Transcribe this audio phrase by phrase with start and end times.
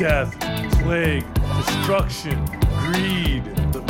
[0.00, 0.34] death,
[0.80, 1.26] plague,
[1.58, 2.42] destruction,
[2.78, 3.80] greed, the,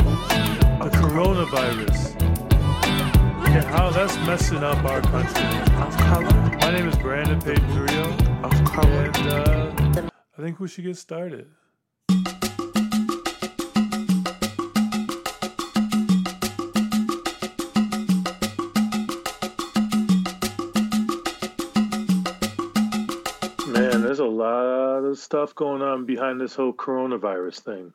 [0.90, 2.20] coronavirus,
[3.46, 5.44] and how that's messing up our country.
[6.58, 7.38] My name is Brandon
[8.64, 9.12] color.
[9.14, 11.46] and uh, I think we should get started.
[25.20, 27.92] Stuff going on behind this whole coronavirus thing.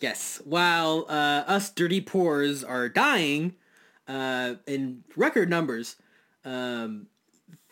[0.00, 3.54] Yes, while uh, us dirty poors are dying
[4.06, 5.96] uh, in record numbers,
[6.44, 7.06] um,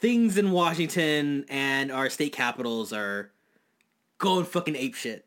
[0.00, 3.30] things in Washington and our state capitals are
[4.18, 5.24] going fucking ape shit.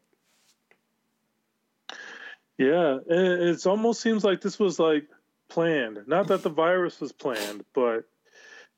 [2.58, 5.08] Yeah, it almost seems like this was like
[5.48, 6.00] planned.
[6.08, 8.03] Not that the virus was planned, but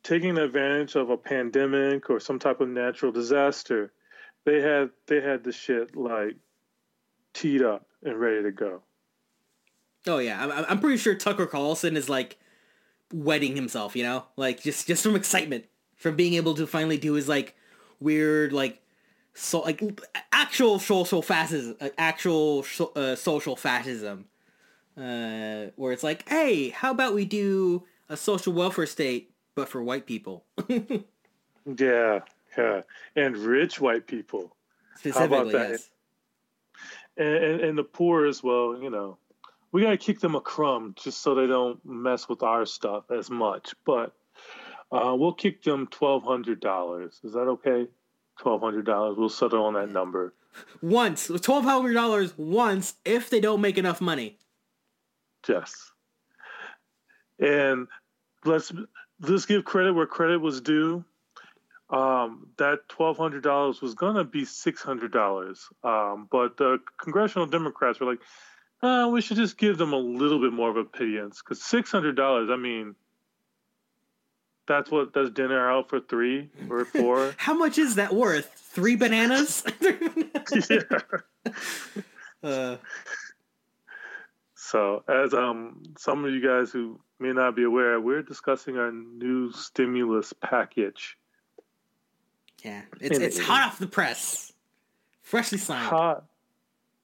[0.03, 3.92] taking advantage of a pandemic or some type of natural disaster,
[4.45, 6.36] they had they had the shit like
[7.34, 8.81] teed up and ready to go.
[10.08, 12.38] Oh yeah, I'm, I'm pretty sure Tucker Carlson is like
[13.14, 15.66] wetting himself, you know, like just just from excitement.
[15.95, 17.56] From being able to finally do his like
[18.00, 18.81] weird like
[19.36, 19.83] so like
[20.31, 24.26] actual social fascism, uh, actual uh, social fascism,
[24.98, 29.83] uh, where it's like, hey, how about we do a social welfare state but for
[29.83, 30.45] white people?
[31.78, 32.22] Yeah,
[32.57, 32.81] yeah,
[33.16, 34.55] and rich white people.
[34.97, 35.38] specifically?
[35.38, 35.69] How about that?
[35.71, 35.89] Yes.
[37.17, 39.17] and, and, and the poor as well, you know,
[39.71, 43.30] we gotta kick them a crumb just so they don't mess with our stuff as
[43.30, 43.73] much.
[43.86, 44.14] But
[44.92, 47.20] uh, we'll kick them twelve hundred dollars.
[47.23, 47.87] Is that okay?
[48.39, 49.17] Twelve hundred dollars.
[49.17, 50.33] We'll settle on that number.
[50.81, 54.37] Once twelve hundred dollars once if they don't make enough money.
[55.47, 55.92] Yes.
[57.39, 57.87] And
[58.43, 58.71] let's
[59.21, 61.05] let's give credit where credit was due.
[61.91, 67.47] Um, that twelve hundred dollars was gonna be six hundred dollars, um, but the congressional
[67.47, 68.21] Democrats were like,
[68.81, 71.91] uh, "We should just give them a little bit more of a pittance because six
[71.91, 72.49] hundred dollars.
[72.49, 72.95] I mean,
[74.67, 77.33] that's what that's dinner out for three or four.
[77.37, 78.45] How much is that worth?
[78.55, 79.65] Three bananas?
[80.69, 80.79] yeah.
[82.41, 82.77] uh,
[84.55, 88.91] So, as um some of you guys who may not be aware, we're discussing our
[88.93, 91.17] new stimulus package.
[92.64, 94.54] Yeah, it's it's hot off the press,
[95.22, 95.88] freshly signed.
[95.88, 96.26] hot,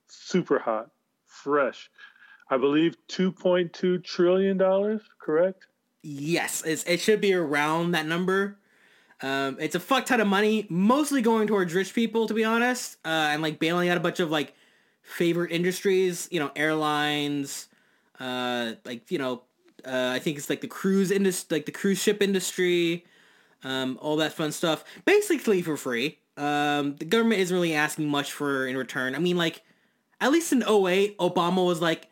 [0.07, 0.91] super hot,
[1.25, 1.89] fresh.
[2.49, 5.01] I believe two point two trillion dollars.
[5.19, 5.67] Correct?
[6.03, 8.57] Yes, it's, it should be around that number.
[9.21, 12.97] Um, it's a fuck ton of money, mostly going towards rich people, to be honest,
[13.03, 14.53] uh, and like bailing out a bunch of like
[15.01, 16.27] favorite industries.
[16.31, 17.67] You know, airlines,
[18.19, 19.41] uh, like you know,
[19.85, 23.05] uh, I think it's like the cruise industry, like the cruise ship industry,
[23.63, 26.19] um, all that fun stuff, basically for free.
[26.37, 29.15] Um, the government isn't really asking much for in return.
[29.15, 29.61] I mean, like,
[30.21, 32.09] at least in 08, Obama was like,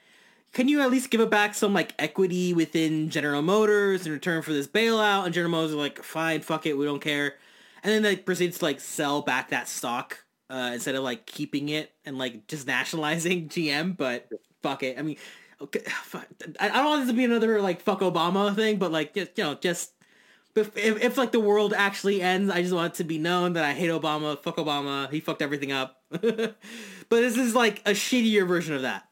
[0.52, 4.42] can you at least give it back some like equity within General Motors in return
[4.42, 5.26] for this bailout?
[5.26, 7.36] And General Motors are like, fine, fuck it, we don't care.
[7.84, 11.70] And then they proceeds to like sell back that stock uh, instead of like keeping
[11.70, 13.98] it and like just nationalizing GM.
[13.98, 14.30] But
[14.64, 14.98] fuck it.
[14.98, 15.18] I mean,
[15.62, 16.26] okay, fuck,
[16.60, 19.38] I I don't want this to be another like fuck Obama thing, but like just
[19.38, 19.92] you know just.
[20.56, 23.66] If, if, like the world actually ends, I just want it to be known that
[23.66, 24.42] I hate Obama.
[24.42, 25.12] Fuck Obama.
[25.12, 26.02] He fucked everything up.
[26.10, 26.56] but
[27.10, 29.04] this is like a shittier version of that.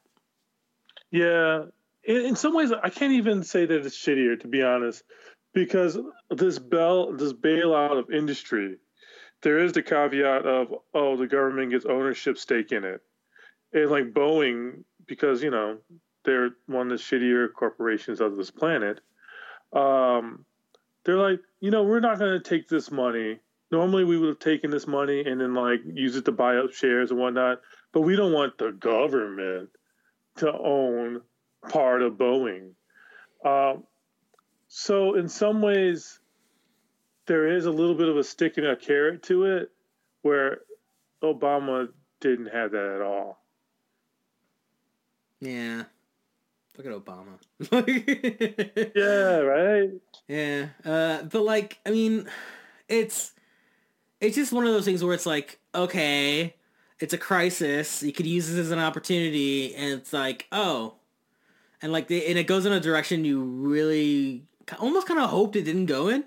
[1.12, 1.66] Yeah.
[2.06, 5.04] In, in some ways, I can't even say that it's shittier, to be honest,
[5.54, 5.98] because
[6.30, 8.78] this bail, this bailout of industry,
[9.42, 13.02] there is the caveat of oh, the government gets ownership stake in it,
[13.74, 15.78] and like Boeing, because you know
[16.24, 19.02] they're one of the shittier corporations of this planet.
[19.74, 20.46] Um,
[21.04, 23.40] they're like, you know, we're not going to take this money.
[23.72, 26.74] Normally, we would have taken this money and then like use it to buy up
[26.74, 27.62] shares and whatnot,
[27.92, 29.70] but we don't want the government
[30.38, 31.22] to own
[31.70, 32.72] part of Boeing.
[33.44, 33.84] Um,
[34.68, 36.20] so, in some ways,
[37.26, 39.72] there is a little bit of a stick and a carrot to it,
[40.22, 40.60] where
[41.24, 41.88] Obama
[42.20, 43.44] didn't have that at all.
[45.40, 45.84] Yeah.
[46.78, 47.38] Look at Obama.
[48.96, 49.92] Yeah, right.
[50.28, 50.68] Yeah.
[50.84, 52.28] Uh, but like, I mean,
[52.88, 53.34] it's
[54.20, 56.56] it's just one of those things where it's like, okay,
[57.00, 58.02] it's a crisis.
[58.02, 60.96] You could use this as an opportunity, and it's like, oh,
[61.82, 64.46] and like, they, and it goes in a direction you really
[64.80, 66.24] almost kind of hoped it didn't go in.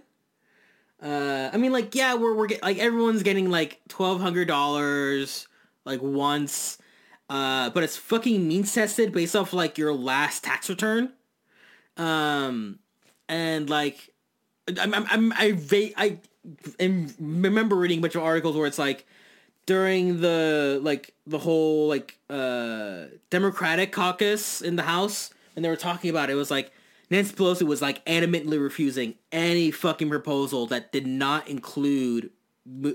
[1.03, 5.49] Uh, I mean, like, yeah, we're we're get, like everyone's getting like twelve hundred dollars
[5.85, 6.79] like once,
[7.29, 11.13] uh, but it's fucking means tested based off like your last tax return.
[11.97, 12.79] Um,
[13.29, 14.11] and like,
[14.81, 16.19] I'm I'm, I'm I va- I
[16.79, 19.07] am remember reading a bunch of articles where it's like
[19.67, 25.77] during the like the whole like uh Democratic caucus in the House, and they were
[25.77, 26.73] talking about it, it was like
[27.11, 32.31] Nancy Pelosi was like adamantly refusing any fucking proposal that did not include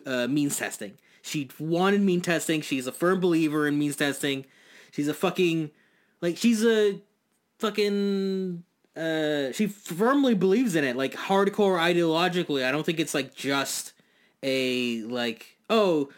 [0.05, 0.97] uh, means testing.
[1.21, 2.61] She wanted mean testing.
[2.61, 4.45] She's a firm believer in means testing.
[4.91, 5.71] She's a fucking
[6.21, 6.99] like she's a
[7.59, 8.63] fucking
[8.95, 12.65] uh she firmly believes in it like hardcore ideologically.
[12.65, 13.93] I don't think it's like just
[14.43, 16.09] a like oh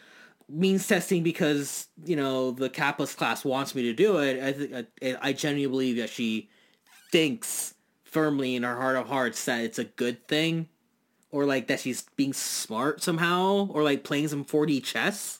[0.50, 4.42] means testing because you know the capitalist class wants me to do it.
[4.44, 6.50] I think I, I genuinely believe that she
[7.12, 10.70] thinks firmly in her heart of hearts that it's a good thing
[11.34, 15.40] or like that she's being smart somehow or like playing some 4D chess.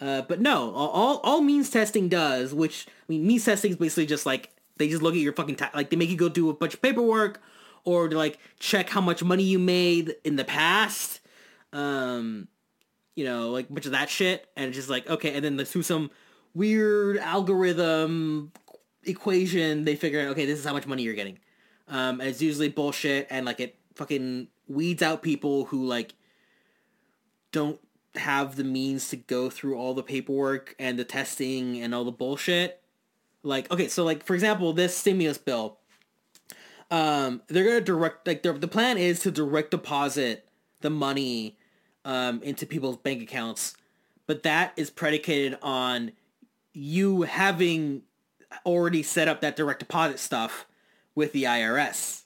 [0.00, 4.06] Uh, but no, all all means testing does, which I mean, means testing is basically
[4.06, 6.54] just like they just look at your fucking like they make you go do a
[6.54, 7.40] bunch of paperwork
[7.84, 11.20] or to like check how much money you made in the past,
[11.72, 12.48] um,
[13.14, 15.82] you know, like bunch of that shit, and it's just like okay, and then through
[15.82, 16.10] some
[16.54, 18.52] weird algorithm
[19.04, 21.38] equation, they figure out okay, this is how much money you're getting.
[21.88, 26.14] Um, and it's usually bullshit, and like it fucking weeds out people who like
[27.52, 27.80] don't
[28.16, 32.12] have the means to go through all the paperwork and the testing and all the
[32.12, 32.80] bullshit.
[33.42, 35.78] Like, okay, so like for example, this stimulus bill,
[36.90, 40.48] um, they're gonna direct like the plan is to direct deposit
[40.80, 41.58] the money
[42.04, 43.76] um, into people's bank accounts,
[44.26, 46.12] but that is predicated on
[46.72, 48.02] you having
[48.66, 50.66] already set up that direct deposit stuff
[51.14, 52.23] with the IRS.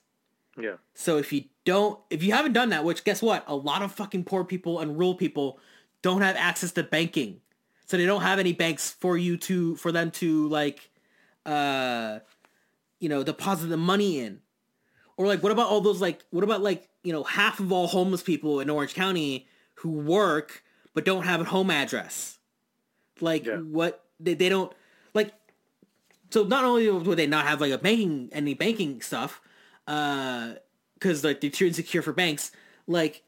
[0.60, 0.76] Yeah.
[0.94, 3.44] So if you don't, if you haven't done that, which guess what?
[3.46, 5.58] A lot of fucking poor people and rural people
[6.02, 7.40] don't have access to banking.
[7.86, 10.90] So they don't have any banks for you to, for them to like,
[11.46, 12.18] uh,
[13.00, 14.40] you know, deposit the money in.
[15.16, 17.86] Or like, what about all those like, what about like, you know, half of all
[17.86, 20.62] homeless people in Orange County who work
[20.94, 22.38] but don't have a home address?
[23.20, 23.56] Like Yeah.
[23.56, 24.72] what, they, they don't,
[25.14, 25.32] like,
[26.30, 29.40] so not only would they not have like a banking, any banking stuff,
[29.88, 30.54] uh,
[30.94, 32.52] because like they're too insecure for banks.
[32.86, 33.22] Like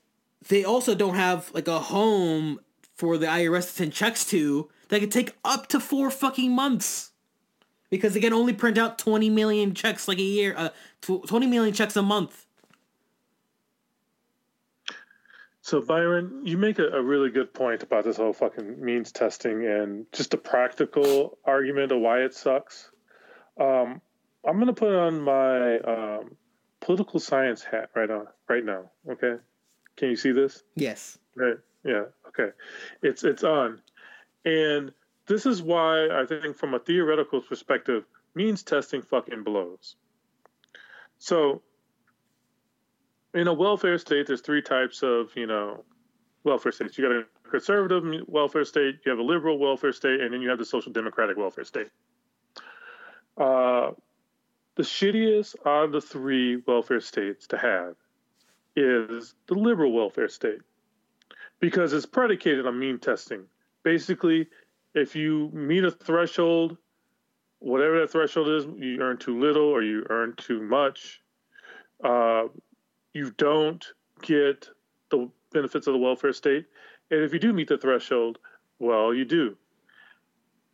[0.48, 2.60] they also don't have like a home
[2.94, 7.10] for the IRS to send checks to that could take up to four fucking months
[7.88, 10.68] because they can only print out twenty million checks like a year, uh,
[11.00, 12.46] tw- twenty million checks a month.
[15.62, 19.66] So Byron, you make a, a really good point about this whole fucking means testing
[19.66, 22.90] and just a practical argument of why it sucks.
[23.58, 24.00] Um,
[24.44, 26.36] I'm gonna put on my um,
[26.80, 28.90] political science hat right on right now.
[29.08, 29.36] Okay,
[29.96, 30.62] can you see this?
[30.76, 31.18] Yes.
[31.36, 31.56] Right.
[31.84, 32.04] Yeah.
[32.28, 32.50] Okay.
[33.02, 33.80] It's it's on,
[34.44, 34.92] and
[35.26, 38.04] this is why I think, from a theoretical perspective,
[38.34, 39.96] means testing fucking blows.
[41.18, 41.62] So,
[43.34, 45.84] in a welfare state, there's three types of you know
[46.44, 46.96] welfare states.
[46.98, 50.48] You got a conservative welfare state, you have a liberal welfare state, and then you
[50.48, 51.88] have the social democratic welfare state.
[53.36, 53.90] Uh,
[54.80, 57.96] the shittiest of the three welfare states to have
[58.74, 60.60] is the liberal welfare state
[61.58, 63.42] because it's predicated on mean testing.
[63.82, 64.48] Basically,
[64.94, 66.78] if you meet a threshold,
[67.58, 71.20] whatever that threshold is, you earn too little or you earn too much,
[72.02, 72.44] uh,
[73.12, 73.84] you don't
[74.22, 74.66] get
[75.10, 76.64] the benefits of the welfare state.
[77.10, 78.38] And if you do meet the threshold,
[78.78, 79.58] well, you do.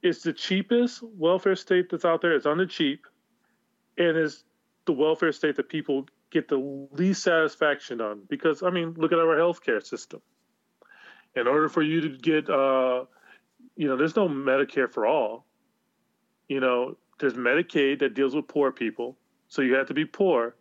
[0.01, 2.37] It's the cheapest welfare state that's out there.
[2.37, 3.05] It's on the cheap,
[3.99, 4.45] and is
[4.87, 8.23] the welfare state that people get the least satisfaction on.
[8.29, 10.21] Because I mean, look at our healthcare system.
[11.35, 13.05] In order for you to get, uh,
[13.76, 15.45] you know, there's no Medicare for all.
[16.49, 19.17] You know, there's Medicaid that deals with poor people,
[19.49, 20.55] so you have to be poor.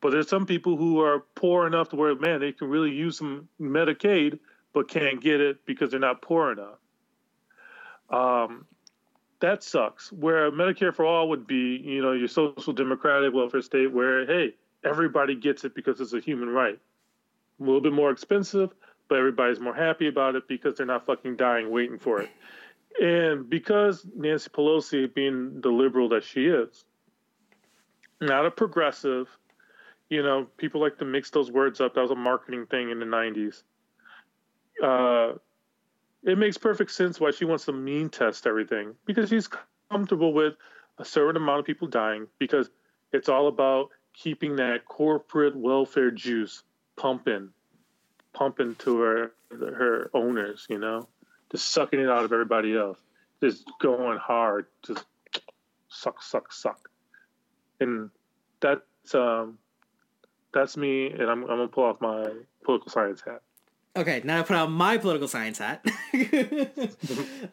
[0.00, 3.18] But there's some people who are poor enough to where, man, they can really use
[3.18, 4.38] some Medicaid,
[4.72, 6.78] but can't get it because they're not poor enough.
[8.10, 8.66] Um,
[9.40, 10.12] that sucks.
[10.12, 14.54] Where Medicare for all would be, you know, your social democratic welfare state, where hey,
[14.84, 16.78] everybody gets it because it's a human right.
[17.60, 18.70] A little bit more expensive,
[19.08, 22.30] but everybody's more happy about it because they're not fucking dying waiting for it.
[23.00, 26.84] And because Nancy Pelosi, being the liberal that she is,
[28.20, 29.28] not a progressive,
[30.08, 31.94] you know, people like to mix those words up.
[31.94, 33.62] That was a marketing thing in the 90s.
[34.82, 35.38] uh,
[36.22, 39.48] it makes perfect sense why she wants to mean test everything because she's
[39.90, 40.54] comfortable with
[40.98, 42.70] a certain amount of people dying because
[43.12, 46.62] it's all about keeping that corporate welfare juice
[46.96, 47.50] pumping,
[48.32, 50.66] pumping to her her owners.
[50.68, 51.08] You know,
[51.52, 52.98] just sucking it out of everybody else,
[53.42, 55.04] just going hard, just
[55.88, 56.88] suck, suck, suck,
[57.80, 58.10] and
[58.60, 59.58] that's um,
[60.52, 62.26] that's me, and I'm I'm gonna pull off my
[62.64, 63.42] political science hat.
[63.96, 65.82] Okay, now I put on my political science hat.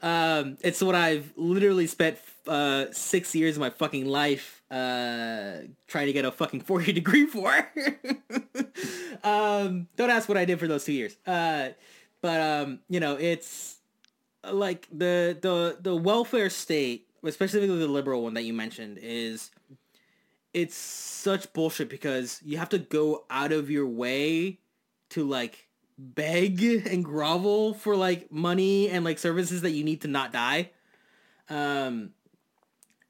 [0.02, 6.08] um, it's what I've literally spent uh, six years of my fucking life uh, trying
[6.08, 7.50] to get a fucking four year degree for.
[9.24, 11.16] um, don't ask what I did for those two years.
[11.26, 11.70] Uh,
[12.22, 13.78] but um, you know, it's
[14.52, 19.50] like the the the welfare state, especially the liberal one that you mentioned, is
[20.54, 24.60] it's such bullshit because you have to go out of your way
[25.12, 30.08] to like beg and grovel for like money and like services that you need to
[30.08, 30.72] not die.
[31.50, 32.12] Um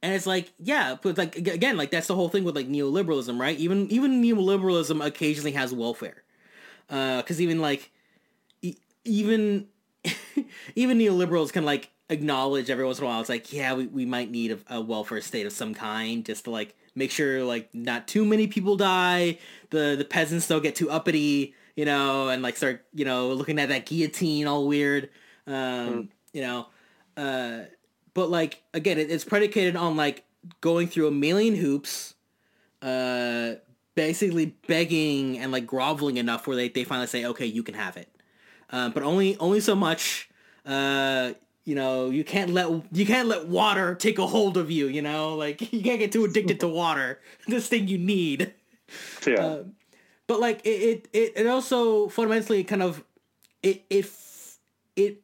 [0.01, 3.39] and it's like, yeah, but like again, like that's the whole thing with like neoliberalism,
[3.39, 3.57] right?
[3.57, 6.23] Even even neoliberalism occasionally has welfare.
[6.89, 7.91] Uh cuz even like
[8.61, 9.67] e- even
[10.75, 14.05] even neoliberals can like acknowledge every once in a while it's like, yeah, we, we
[14.05, 17.73] might need a, a welfare state of some kind just to like make sure like
[17.73, 22.42] not too many people die, the the peasants don't get too uppity, you know, and
[22.42, 25.10] like start, you know, looking at that guillotine all weird.
[25.48, 26.08] Um, mm.
[26.34, 26.68] you know,
[27.18, 27.60] uh,
[28.13, 30.24] but like again, it, it's predicated on like
[30.62, 32.13] going through a million hoops,
[32.82, 33.53] uh,
[33.96, 37.98] basically begging and like groveling enough where they, they finally say, okay, you can have
[37.98, 38.10] it.
[38.70, 40.30] Um, but only only so much.
[40.65, 41.34] Uh,
[41.65, 44.88] you know, you can't let you can't let water take a hold of you.
[44.88, 47.20] You know, like you can't get too addicted to water.
[47.48, 48.53] This thing you need.
[49.25, 49.34] Yeah.
[49.34, 49.63] Uh,
[50.27, 53.03] but like it, it, it also fundamentally kind of
[53.62, 54.06] it it
[54.96, 55.22] it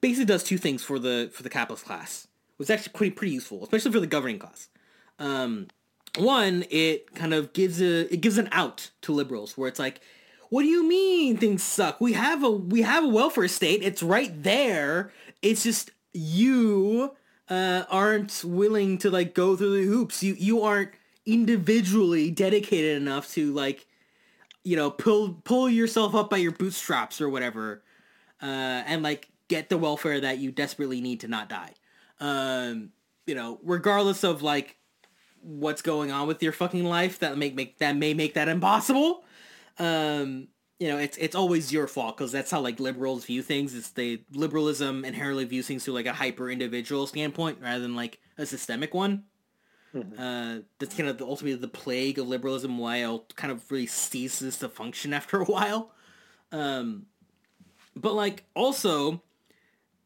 [0.00, 2.28] basically does two things for the for the capitalist class.
[2.58, 4.68] Was actually pretty pretty useful, especially for the governing class.
[5.18, 5.68] Um,
[6.18, 10.00] one, it kind of gives a it gives an out to liberals where it's like,
[10.50, 12.00] what do you mean things suck?
[12.00, 13.82] We have a we have a welfare state.
[13.82, 15.12] It's right there.
[15.40, 17.16] It's just you
[17.48, 20.22] uh, aren't willing to like go through the hoops.
[20.22, 20.90] You you aren't
[21.24, 23.86] individually dedicated enough to like
[24.64, 27.82] you know pull pull yourself up by your bootstraps or whatever
[28.42, 31.72] uh, and like get the welfare that you desperately need to not die.
[32.20, 32.90] Um,
[33.26, 34.76] you know regardless of like
[35.40, 39.24] what's going on with your fucking life that make make that may make that impossible
[39.78, 43.74] um, you know it's it's always your fault because that's how like liberals view things.
[43.74, 48.18] It's the liberalism inherently views things through like a hyper individual standpoint rather than like
[48.36, 49.24] a systemic one
[49.94, 50.20] Mm-hmm.
[50.20, 52.78] Uh, that's kind of the, ultimately the plague of liberalism.
[52.78, 55.92] Why it kind of really ceases to function after a while.
[56.50, 57.06] Um,
[57.94, 59.22] but like also,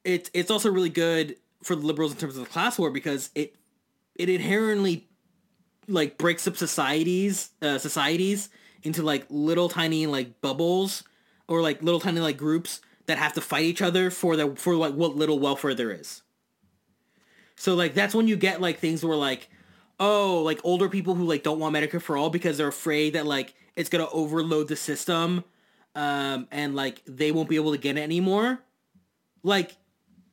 [0.04, 3.30] it's it's also really good for the liberals in terms of the class war because
[3.34, 3.56] it
[4.14, 5.08] it inherently
[5.88, 8.48] like breaks up societies uh, societies
[8.82, 11.04] into like little tiny like bubbles
[11.48, 14.74] or like little tiny like groups that have to fight each other for the for
[14.74, 16.22] like what little welfare there is.
[17.56, 19.48] So like that's when you get like things where like
[19.98, 23.26] oh, like older people who like don't want Medicare for all because they're afraid that
[23.26, 25.44] like it's gonna overload the system,
[25.94, 28.60] um, and like they won't be able to get it anymore.
[29.42, 29.76] Like,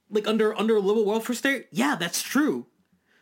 [0.10, 2.66] like under under a liberal welfare state, yeah, that's true.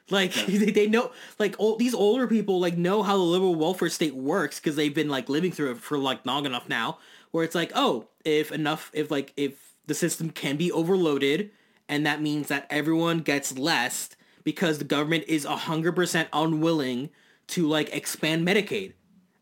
[0.10, 3.90] Like they, they know, like all these older people like know how the liberal welfare
[3.90, 6.98] state works because they've been like living through it for like long enough now.
[7.32, 11.52] Where it's like, oh, if enough, if like if the system can be overloaded,
[11.88, 14.10] and that means that everyone gets less,
[14.44, 17.10] because the government is a hundred percent unwilling
[17.48, 18.94] to like expand Medicaid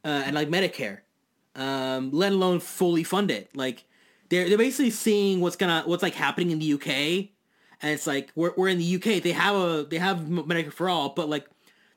[0.03, 0.99] uh, and like Medicare,
[1.55, 3.49] um, let alone fully fund it.
[3.55, 3.85] Like
[4.29, 6.87] they're they're basically seeing what's gonna what's like happening in the UK,
[7.81, 9.21] and it's like we're we're in the UK.
[9.21, 11.47] They have a they have Medicare for all, but like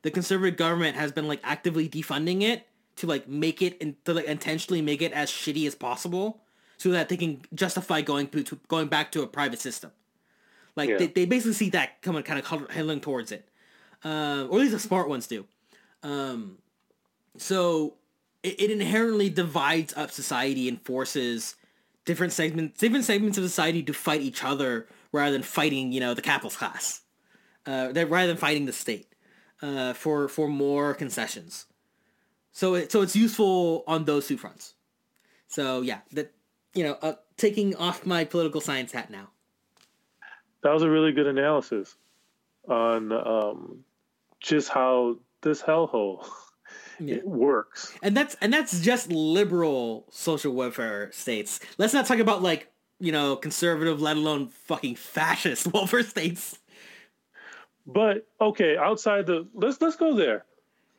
[0.03, 2.67] the conservative government has been like actively defunding it
[2.97, 6.41] to like make it and to like intentionally make it as shitty as possible
[6.77, 9.91] so that they can justify going to going back to a private system.
[10.75, 10.97] Like yeah.
[10.97, 13.47] they, they basically see that coming kind of heading towards it,
[14.03, 15.45] uh, or at least the smart ones do.
[16.01, 16.57] Um,
[17.37, 17.95] so
[18.41, 21.55] it, it inherently divides up society and forces
[22.05, 26.13] different segments different segments of society to fight each other rather than fighting you know
[26.13, 27.01] the capitalist class,
[27.65, 29.13] uh, rather than fighting the state
[29.61, 31.65] uh, for for more concessions.
[32.51, 34.73] So it, so it's useful on those two fronts.
[35.47, 36.33] So yeah, that
[36.73, 39.29] you know, uh, taking off my political science hat now
[40.63, 41.95] that was a really good analysis
[42.67, 43.83] on um,
[44.39, 46.25] just how this hellhole
[46.99, 47.17] yeah.
[47.23, 47.93] works.
[48.01, 51.59] And that's and that's just liberal social welfare states.
[51.77, 56.57] Let's not talk about like you know, conservative, let alone fucking fascist welfare states.
[57.85, 60.45] But okay, outside the let's let's go there.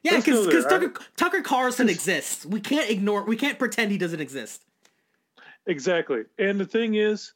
[0.03, 0.67] Yeah, because.
[0.67, 2.45] Tucker, Tucker Carlson exists.
[2.45, 3.25] We can't ignore.
[3.25, 4.63] We can't pretend he doesn't exist.
[5.67, 6.25] Exactly.
[6.39, 7.33] And the thing is,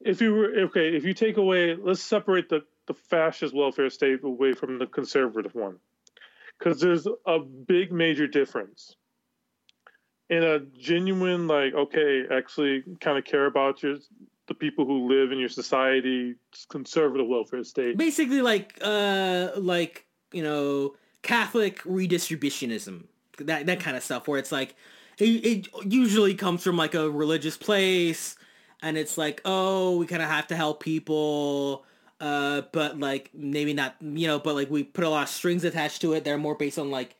[0.00, 4.24] if you were okay, if you take away, let's separate the the fascist welfare state
[4.24, 5.78] away from the conservative one,
[6.58, 8.96] because there's a big major difference.
[10.30, 13.96] In a genuine, like, okay, actually, kind of care about your
[14.46, 16.34] the people who live in your society,
[16.68, 17.96] conservative welfare state.
[17.96, 23.04] Basically, like, uh, like you know, Catholic redistributionism,
[23.38, 24.74] that that kind of stuff, where it's like,
[25.18, 28.36] it, it usually comes from like a religious place,
[28.82, 31.84] and it's like, oh, we kind of have to help people.
[32.20, 35.62] Uh, but like maybe not, you know, but like we put a lot of strings
[35.64, 36.24] attached to it.
[36.24, 37.14] They're more based on like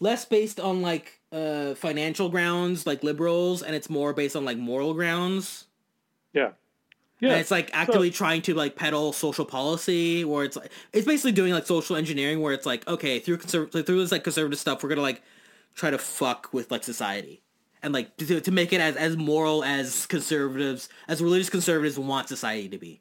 [0.00, 4.56] less based on like uh financial grounds like liberals and it's more based on like
[4.56, 5.66] moral grounds
[6.32, 6.52] Yeah.
[7.20, 7.32] Yeah.
[7.32, 11.32] and it's like actively trying to like peddle social policy where it's like it's basically
[11.32, 14.82] doing like social engineering where it's like okay through conserv- through this like conservative stuff
[14.82, 15.20] we're gonna like
[15.74, 17.42] try to fuck with like society
[17.82, 22.28] and like to, to make it as as moral as conservatives as religious conservatives want
[22.28, 23.00] society to be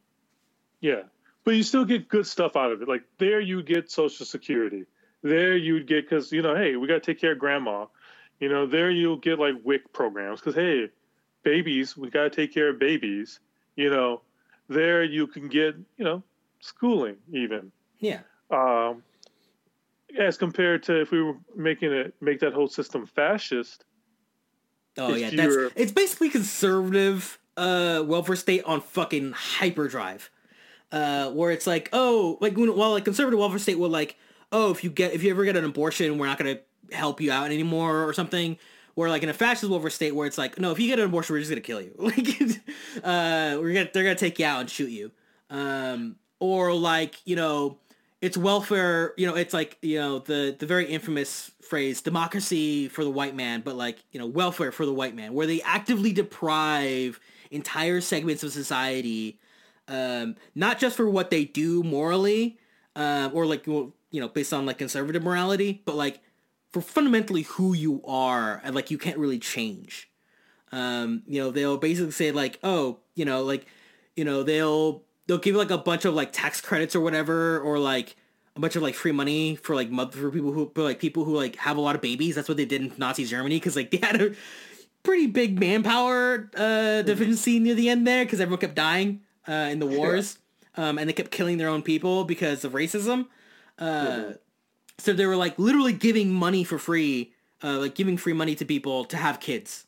[0.79, 1.03] Yeah,
[1.43, 2.87] but you still get good stuff out of it.
[2.87, 4.85] Like there, you get Social Security.
[5.23, 7.85] There, you'd get because you know, hey, we got to take care of grandma.
[8.39, 10.89] You know, there you'll get like WIC programs because hey,
[11.43, 13.39] babies, we got to take care of babies.
[13.75, 14.21] You know,
[14.69, 16.23] there you can get you know
[16.59, 17.71] schooling even.
[17.99, 18.19] yeah
[18.51, 19.03] Um,
[20.17, 23.85] as compared to if we were making it make that whole system fascist.
[24.97, 30.29] Oh If yeah, that's it's basically conservative uh welfare state on fucking hyperdrive.
[30.91, 34.15] Uh where it's like, oh, like when well like conservative welfare state will like,
[34.51, 36.59] oh, if you get if you ever get an abortion, we're not gonna
[36.91, 38.57] help you out anymore or something.
[38.95, 41.05] Where like in a fascist welfare state where it's like, no, if you get an
[41.05, 41.93] abortion, we're just gonna kill you.
[41.99, 42.27] Like
[43.03, 45.11] uh we're gonna they're gonna take you out and shoot you.
[45.49, 47.77] Um or like, you know,
[48.21, 53.03] it's welfare you know it's like you know the the very infamous phrase democracy for
[53.03, 56.11] the white man but like you know welfare for the white man where they actively
[56.11, 57.19] deprive
[57.51, 59.39] entire segments of society
[59.87, 62.57] um not just for what they do morally
[62.95, 66.19] um or like you know based on like conservative morality but like
[66.71, 70.09] for fundamentally who you are and like you can't really change.
[70.71, 73.65] Um you know they'll basically say like oh you know like
[74.15, 77.77] you know they'll they'll give like a bunch of like tax credits or whatever or
[77.77, 78.15] like
[78.55, 81.23] a bunch of like free money for like mother for people who for like people
[81.23, 82.35] who like have a lot of babies.
[82.35, 84.33] That's what they did in nazi germany because like they had a
[85.03, 89.79] pretty big manpower uh deficiency near the end there because everyone kept dying uh in
[89.79, 90.39] the wars.
[90.75, 93.27] Um and they kept killing their own people because of racism.
[93.77, 94.33] Uh
[94.97, 98.65] so they were like literally giving money for free uh like giving free money to
[98.65, 99.85] people to have kids.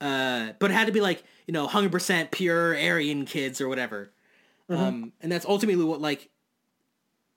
[0.00, 4.10] Uh but it had to be like you know 100% pure aryan kids or whatever
[4.68, 6.30] um, and that's ultimately what like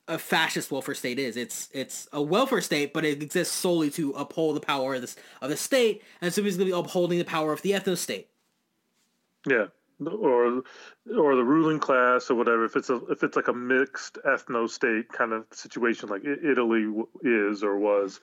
[0.08, 1.36] a fascist welfare state is.
[1.36, 5.16] It's it's a welfare state, but it exists solely to uphold the power of this
[5.42, 8.30] of the state, and so basically upholding the power of the ethno state.
[9.46, 9.68] Yeah,
[10.06, 10.64] or
[11.16, 12.66] or the ruling class or whatever.
[12.66, 16.88] If it's a if it's like a mixed ethno state kind of situation, like Italy
[17.24, 18.20] is or was,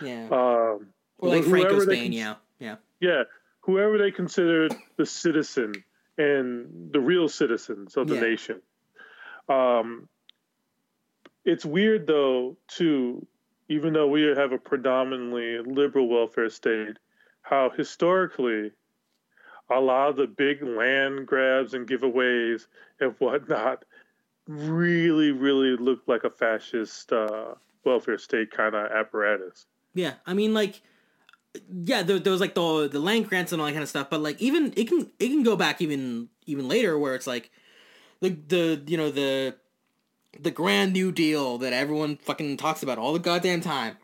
[0.00, 0.88] Yeah, um,
[1.18, 2.12] or like Franco Spain.
[2.12, 3.22] cons- yeah, yeah, yeah,
[3.60, 5.74] whoever they considered the citizen
[6.18, 8.20] and the real citizens of the Yeah.
[8.20, 8.62] nation.
[9.48, 10.08] Um,
[11.44, 13.26] it's weird though, too,
[13.68, 16.96] even though we have a predominantly liberal welfare state,
[17.42, 18.72] how historically
[19.70, 22.66] a lot of the big land grabs and giveaways
[23.00, 23.84] and whatnot
[24.46, 29.66] really, really looked like a fascist uh, welfare state kind of apparatus.
[29.94, 30.14] yeah.
[30.26, 30.82] I mean, like,
[31.84, 34.10] yeah, there, there was like the the land grants and all that kind of stuff,
[34.10, 37.50] but like even it can it can go back even even later where it's like
[38.20, 39.54] the the you know the
[40.40, 43.96] the grand new deal that everyone fucking talks about all the goddamn time.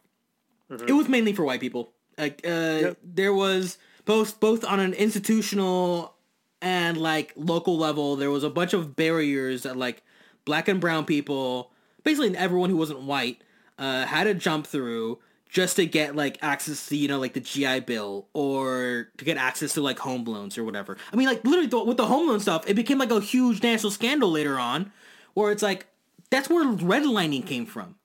[0.87, 1.93] It was mainly for white people.
[2.17, 6.15] Like uh there was both both on an institutional
[6.63, 10.03] and like local level there was a bunch of barriers that like
[10.45, 11.73] black and brown people,
[12.05, 13.43] basically everyone who wasn't white,
[13.79, 15.19] uh had to jump through
[15.51, 19.37] just to get like access to you know like the GI Bill or to get
[19.37, 20.97] access to like home loans or whatever.
[21.13, 23.63] I mean like literally th- with the home loan stuff, it became like a huge
[23.63, 24.93] national scandal later on,
[25.35, 25.87] where it's like
[26.31, 27.97] that's where redlining came from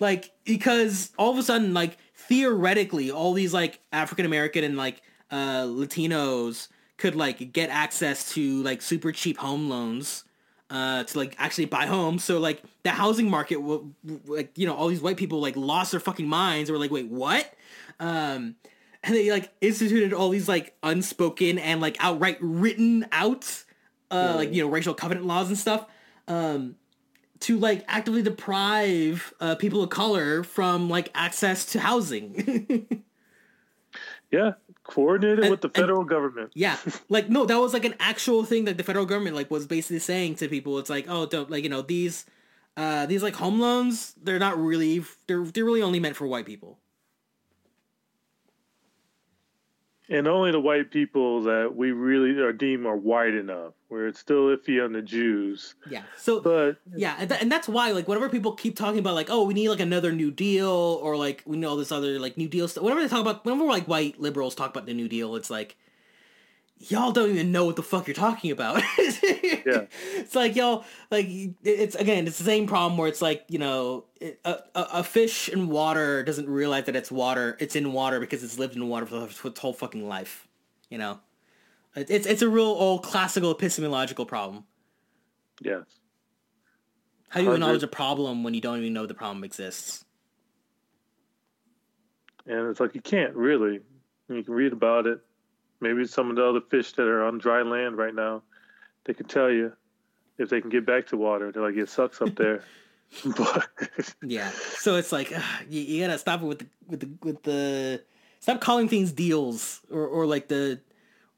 [0.00, 5.02] like because all of a sudden like theoretically all these like african american and like
[5.30, 10.24] uh latinos could like get access to like super cheap home loans
[10.70, 12.24] uh to like actually buy homes.
[12.24, 13.92] So like the housing market will
[14.26, 17.08] like you know all these white people like lost their fucking minds or like wait
[17.08, 17.52] what?
[18.00, 18.56] Um
[19.02, 23.64] and they like instituted all these like unspoken and like outright written out
[24.10, 25.86] uh, like you know racial covenant laws and stuff,
[26.28, 26.76] um,
[27.40, 33.02] to like actively deprive uh, people of color from like access to housing.
[34.30, 36.52] Yeah, coordinated And- with the and- federal government.
[36.54, 36.76] yeah,
[37.08, 39.98] like no, that was like an actual thing that the federal government like was basically
[39.98, 40.78] saying to people.
[40.78, 42.24] It's like, oh, don't like you know these,
[42.76, 44.14] uh, these like home loans.
[44.22, 45.02] They're not really.
[45.26, 46.78] They're they're really only meant for white people.
[50.08, 54.20] And only the white people that we really are deem are white enough, where it's
[54.20, 55.76] still iffy on the Jews.
[55.88, 56.02] Yeah.
[56.18, 59.30] So But Yeah, and, th- and that's why, like, whenever people keep talking about, like,
[59.30, 62.48] oh, we need like another New Deal, or like we know this other like New
[62.48, 62.84] Deal stuff.
[62.84, 65.76] Whenever they talk about, whenever like white liberals talk about the New Deal, it's like,
[66.78, 68.82] y'all don't even know what the fuck you're talking about.
[69.66, 69.86] Yeah.
[70.16, 71.26] it's like y'all like
[71.62, 75.02] it's again, it's the same problem where it's like you know, it, a, a a
[75.02, 77.56] fish in water doesn't realize that it's water.
[77.58, 80.46] It's in water because it's lived in water for, for its whole fucking life.
[80.90, 81.20] You know,
[81.96, 84.64] It- it's it's a real old classical epistemological problem.
[85.62, 85.84] yes.
[87.30, 90.04] How do you acknowledge a problem when you don't even know the problem exists?
[92.46, 93.80] And it's like you can't really.
[94.28, 95.20] You can read about it.
[95.84, 98.42] Maybe some of the other fish that are on dry land right now,
[99.04, 99.72] they can tell you
[100.38, 101.52] if they can get back to water.
[101.52, 102.64] They're like, it sucks up there.
[103.36, 103.68] but
[104.22, 104.50] Yeah.
[104.50, 108.02] So it's like ugh, you, you gotta stop it with the with the with the
[108.40, 110.80] stop calling things deals or or like the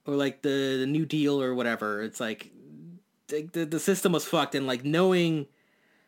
[0.07, 2.03] or like the, the new deal or whatever.
[2.03, 2.51] It's like
[3.29, 5.47] the, the the system was fucked and like knowing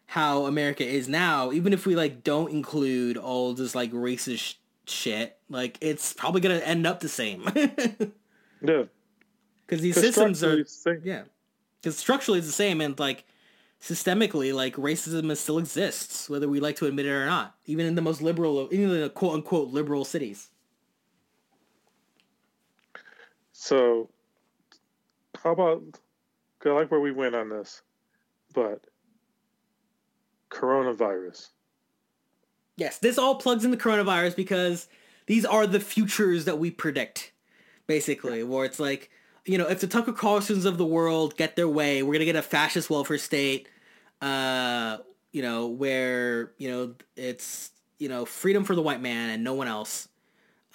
[0.06, 4.54] how America is now, even if we like don't include all this like racist sh-
[4.86, 7.42] shit, like it's probably gonna end up the same
[8.62, 8.84] yeah,
[9.66, 11.00] because these 'Cause systems are the.
[11.04, 11.24] Yeah,
[11.80, 13.24] because structurally it's the same, and like
[13.80, 17.56] systemically, like racism is, still exists, whether we like to admit it or not.
[17.66, 20.48] Even in the most liberal, even in the quote unquote liberal cities.
[23.52, 24.08] So,
[25.42, 25.82] how about?
[26.64, 27.82] I like where we went on this,
[28.52, 28.84] but
[30.50, 31.48] coronavirus.
[32.76, 34.88] Yes, this all plugs into coronavirus because
[35.26, 37.32] these are the futures that we predict,
[37.88, 38.44] basically.
[38.44, 39.10] Where it's like,
[39.44, 42.36] you know, if the Tucker Carlsons of the world get their way, we're gonna get
[42.36, 43.68] a fascist welfare state.
[44.22, 44.98] Uh,
[45.32, 49.54] you know, where you know it's you know freedom for the white man and no
[49.54, 50.08] one else.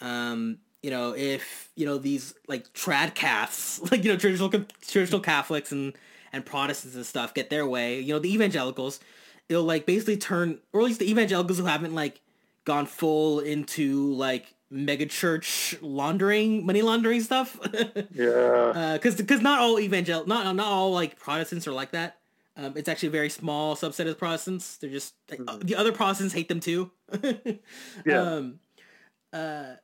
[0.02, 4.50] Um, you know, if you know these like trad caths, like you know traditional
[4.82, 5.94] traditional Catholics and
[6.34, 9.00] and Protestants and stuff get their way, you know, the evangelicals,
[9.48, 12.20] it'll like basically turn, or at least the evangelicals who haven't like
[12.66, 17.60] gone full into like mega church laundering, money laundering stuff.
[18.14, 22.18] Yeah, because because not all evangel not not all like Protestants are like that.
[22.56, 24.78] Um, it's actually a very small subset of Protestants.
[24.78, 25.14] They're just
[25.48, 26.92] uh, the other Protestants hate them too.
[28.06, 28.22] Yeah.
[28.22, 28.60] Um,
[29.32, 29.76] uh,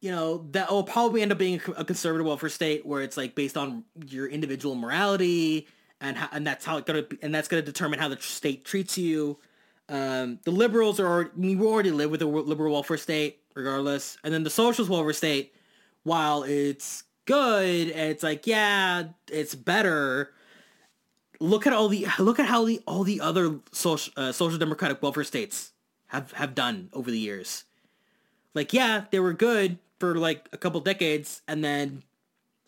[0.00, 3.34] you know that will probably end up being a conservative welfare state where it's like
[3.34, 5.66] based on your individual morality
[6.00, 8.64] and how, and that's how it's gonna be, and that's gonna determine how the state
[8.64, 9.38] treats you.
[9.88, 13.40] Um, the liberals are already, I mean, we already live with a liberal welfare state
[13.54, 15.54] regardless, and then the socialist welfare state,
[16.02, 20.32] while it's good and it's like yeah, it's better.
[21.40, 25.02] Look at all the look at how the all the other social uh, social democratic
[25.02, 25.72] welfare states
[26.08, 27.64] have have done over the years.
[28.54, 32.02] Like yeah, they were good for like a couple decades, and then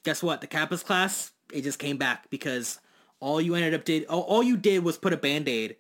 [0.03, 0.41] guess what?
[0.41, 2.81] The capitalist class it just came back because
[3.21, 5.77] all you ended up did all, all you did was put a band-aid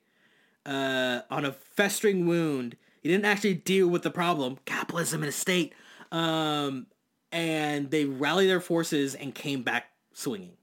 [0.64, 2.76] uh, on a festering wound.
[3.06, 5.74] You didn't actually deal with the problem, capitalism in a state,
[6.10, 6.88] um,
[7.30, 10.54] and they rallied their forces and came back swinging.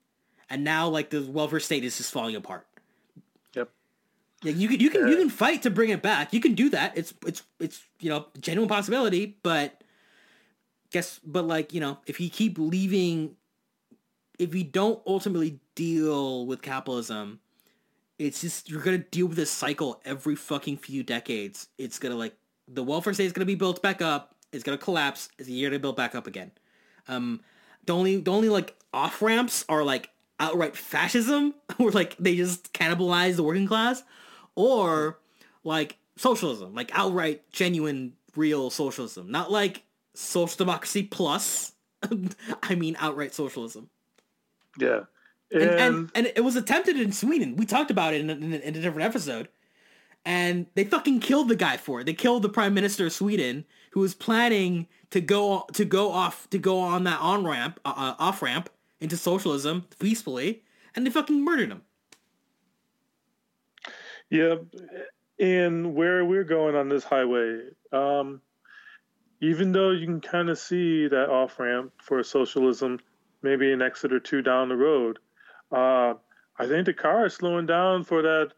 [0.49, 2.67] And now, like the welfare state is just falling apart.
[3.53, 3.69] Yep.
[4.43, 6.34] Yeah, you can you can you can fight to bring it back.
[6.34, 6.97] You can do that.
[6.97, 9.82] It's it's it's you know genuine possibility, but
[10.91, 13.38] guess but like you know if you keep leaving,
[14.38, 17.39] if you don't ultimately deal with capitalism,
[18.23, 21.67] it's just you're gonna deal with this cycle every fucking few decades.
[21.77, 22.36] It's gonna like
[22.67, 24.36] the welfare state is gonna be built back up.
[24.51, 25.29] It's gonna collapse.
[25.38, 26.51] It's a year to build back up again.
[27.07, 27.41] Um,
[27.86, 30.09] the only the only like off ramps are like
[30.39, 34.03] outright fascism, where like they just cannibalize the working class,
[34.55, 35.19] or
[35.63, 39.83] like socialism, like outright genuine real socialism, not like
[40.13, 41.73] social democracy plus.
[42.63, 43.89] I mean outright socialism.
[44.79, 45.01] yeah,
[45.51, 47.56] And, and, and it was attempted in Sweden.
[47.56, 49.49] We talked about it in, in, in a different episode.
[50.25, 52.06] And they fucking killed the guy for it.
[52.06, 56.49] They killed the prime minister of Sweden who was planning to go to go off
[56.49, 60.63] to go on that on ramp uh, uh, off ramp into socialism peacefully,
[60.95, 61.82] and they fucking murdered him.
[64.29, 64.56] yeah,
[65.39, 67.60] and where we're going on this highway,
[67.91, 68.41] um,
[69.41, 72.99] even though you can kind of see that off ramp for socialism,
[73.43, 75.19] maybe an exit or two down the road,
[75.73, 76.13] uh,
[76.57, 78.51] I think the car is slowing down for that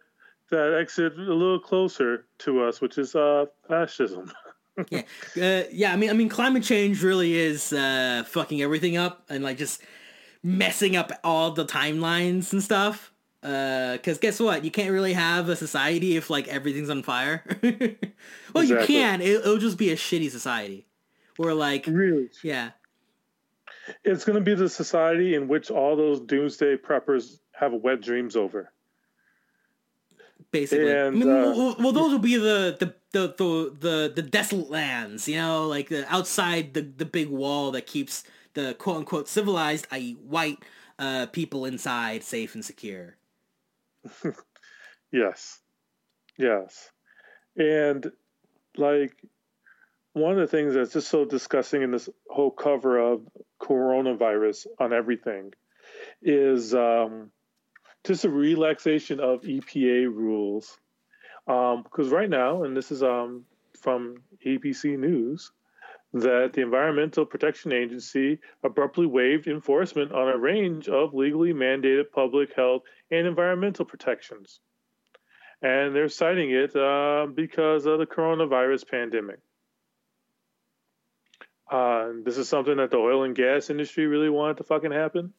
[0.51, 4.32] that exit a little closer to us, which is uh, fascism.
[4.89, 5.01] yeah,
[5.41, 5.93] uh, yeah.
[5.93, 9.82] I mean, I mean, climate change really is uh, fucking everything up and like just
[10.43, 13.12] messing up all the timelines and stuff.
[13.41, 14.65] Because uh, guess what?
[14.65, 17.43] You can't really have a society if like everything's on fire.
[17.63, 18.65] well, exactly.
[18.65, 19.21] you can.
[19.21, 20.88] It, it'll just be a shitty society.
[21.38, 22.71] Where like really, yeah.
[24.04, 28.36] It's going to be the society in which all those doomsday preppers have wet dreams
[28.36, 28.71] over
[30.52, 30.91] basically.
[30.91, 34.21] And, I mean, uh, well, well, those will be the, the the the the the
[34.21, 38.98] desolate lands, you know, like the outside the the big wall that keeps the quote
[38.98, 40.60] unquote civilized, i.e., white
[40.98, 43.17] uh, people inside safe and secure.
[45.12, 45.60] yes,
[46.38, 46.89] yes,
[47.58, 48.12] and
[48.78, 49.15] like
[50.15, 53.28] one of the things that's just so disgusting in this whole cover of
[53.62, 55.54] coronavirus on everything
[56.21, 57.32] is um,
[58.06, 60.80] just a relaxation of EPA rules.
[61.47, 63.43] Um, because right now, and this is um,
[63.82, 65.51] from ABC News,
[66.13, 72.56] that the Environmental Protection Agency abruptly waived enforcement on a range of legally mandated public
[72.56, 74.62] health and environmental protections.
[75.62, 79.39] And they're citing it uh, because of the coronavirus pandemic.
[81.69, 85.34] Uh, this is something that the oil and gas industry really wanted to fucking happen.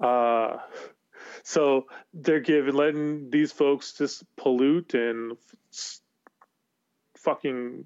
[0.00, 0.58] Uh,
[1.42, 5.36] so they're giving letting these folks just pollute and
[5.72, 6.00] f-
[7.16, 7.84] fucking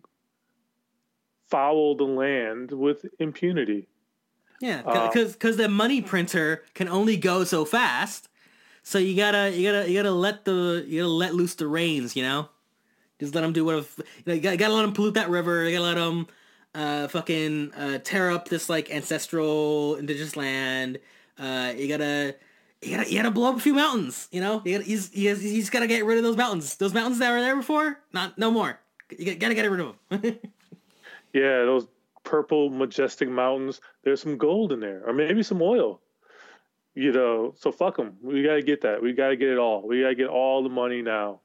[1.49, 3.89] foul the land with impunity.
[4.61, 8.29] Yeah, because uh, because the money printer can only go so fast,
[8.83, 12.17] so you gotta you gotta you gotta let the you gotta let loose the reins,
[12.17, 12.49] you know.
[13.21, 13.87] Just let them do whatever.
[13.99, 15.65] You, know, you, gotta, you gotta let them pollute that river.
[15.65, 16.27] You gotta let them
[16.77, 20.99] uh, fucking uh, tear up this like ancestral indigenous land.
[21.39, 22.37] Uh, you gotta
[22.83, 24.29] you gotta, you gotta blow up a few mountains.
[24.31, 26.77] You know, you gotta, he's, he's, he's gotta get rid of those mountains.
[26.77, 28.79] Those mountains that were there before, not no more.
[29.19, 30.23] You gotta get rid of them.
[31.33, 31.87] yeah, those
[32.25, 33.81] purple majestic mountains.
[34.05, 36.01] There's some gold in there, or maybe some oil.
[36.95, 38.17] You know, so fuck them.
[38.23, 39.03] We gotta get that.
[39.03, 39.87] We gotta get it all.
[39.87, 41.41] We gotta get all the money now.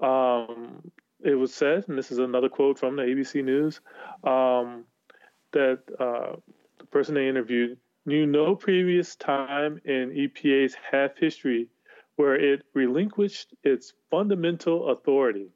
[0.00, 0.90] Um,
[1.24, 3.80] it was said, and this is another quote from the ABC News,
[4.24, 4.84] um,
[5.52, 6.36] that uh,
[6.78, 11.68] the person they interviewed knew no previous time in EPA's half history
[12.16, 15.48] where it relinquished its fundamental authority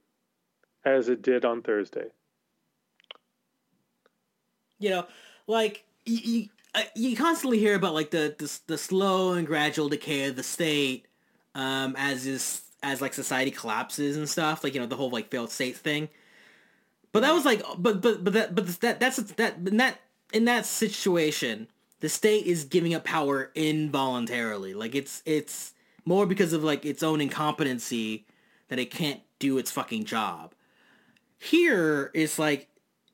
[0.84, 2.06] as it did on Thursday.
[4.78, 5.06] You know,
[5.46, 10.26] like you, uh, you constantly hear about like the, the the slow and gradual decay
[10.26, 11.06] of the state
[11.54, 15.30] um, as is as like society collapses and stuff, like you know the whole like
[15.30, 16.08] failed state thing.
[17.12, 20.00] But that was like, but but but that but that that's that in that
[20.32, 21.68] in that situation,
[22.00, 24.74] the state is giving up power involuntarily.
[24.74, 28.26] Like it's it's more because of like its own incompetency
[28.68, 30.54] that it can't do its fucking job.
[31.38, 32.68] Here it's like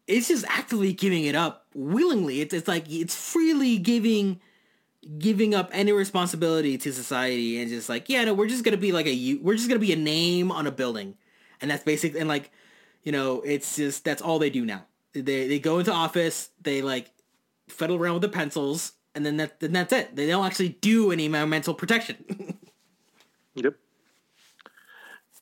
[0.06, 2.40] it's just actively giving it up willingly.
[2.40, 4.40] It's it's like it's freely giving
[5.18, 8.92] giving up any responsibility to society and just like yeah no we're just gonna be
[8.92, 11.16] like a we're just gonna be a name on a building
[11.60, 12.52] and that's basic and like
[13.02, 16.82] you know it's just that's all they do now they they go into office they
[16.82, 17.10] like
[17.72, 20.14] fiddle around with the pencils, and then that then that's it.
[20.14, 22.58] They don't actually do any environmental protection.
[23.54, 23.74] yep.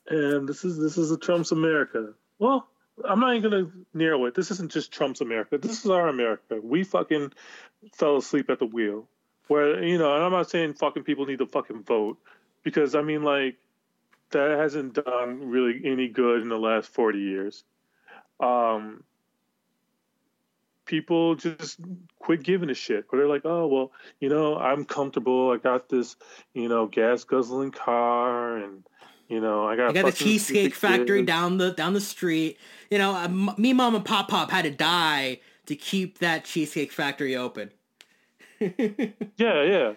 [0.07, 2.13] And this is this is a Trump's America.
[2.39, 2.67] Well,
[3.07, 4.35] I'm not even gonna narrow it.
[4.35, 5.57] This isn't just Trump's America.
[5.57, 6.59] This is our America.
[6.61, 7.33] We fucking
[7.93, 9.07] fell asleep at the wheel.
[9.51, 12.17] Where you know, and I'm not saying fucking people need to fucking vote
[12.63, 13.57] because I mean like
[14.29, 17.65] that hasn't done really any good in the last 40 years.
[18.39, 19.03] Um,
[20.85, 21.81] people just
[22.19, 23.03] quit giving a shit.
[23.11, 25.51] Or they're like, oh well, you know, I'm comfortable.
[25.51, 26.15] I got this,
[26.53, 28.85] you know, gas guzzling car, and
[29.27, 29.89] you know, I got.
[29.89, 31.27] I got a cheesecake factory kids.
[31.27, 32.57] down the down the street.
[32.89, 36.93] You know, uh, me, mom, and pop pop had to die to keep that cheesecake
[36.93, 37.71] factory open.
[39.37, 39.93] yeah, yeah.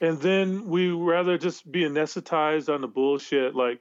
[0.00, 3.80] And then we rather just be anesthetized on the bullshit, like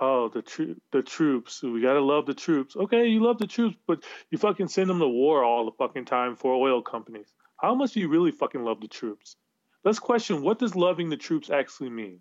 [0.00, 2.76] oh the tro- the troops we gotta love the troops.
[2.76, 6.04] Okay you love the troops but you fucking send them to war all the fucking
[6.04, 7.32] time for oil companies.
[7.60, 9.36] How much do you really fucking love the troops?
[9.84, 12.20] Let's question what does loving the troops actually mean?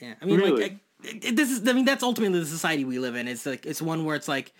[0.00, 0.62] Yeah i mean really?
[0.62, 3.26] like I, this is i mean that's ultimately the society we live in.
[3.26, 4.52] It's like it's one where it's like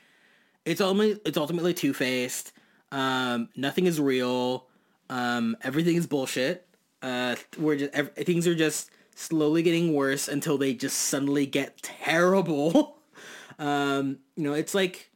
[0.64, 2.52] it's ultimately it's ultimately two-faced.
[2.90, 4.67] Um nothing is real
[5.11, 6.66] um everything is bullshit
[7.03, 11.83] uh we're just every, things are just slowly getting worse until they just suddenly get
[11.83, 12.99] terrible.
[13.59, 15.11] um, you know, it's like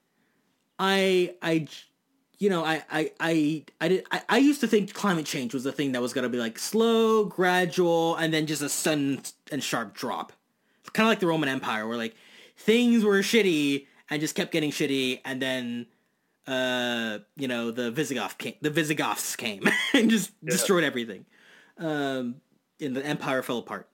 [0.78, 1.68] I I
[2.38, 5.62] you know, I I I I did I, I used to think climate change was
[5.62, 9.62] the thing that was gonna be like slow, gradual, and then just a sudden and
[9.62, 10.32] sharp drop.
[10.92, 12.16] Kind of like the Roman Empire, where like
[12.56, 15.86] things were shitty and just kept getting shitty, and then
[16.46, 19.62] uh you know the Visigoth came, the Visigoths came
[19.94, 20.50] and just Yeah.
[20.50, 21.24] destroyed everything.
[21.78, 22.36] Um,
[22.80, 23.88] and the empire fell apart.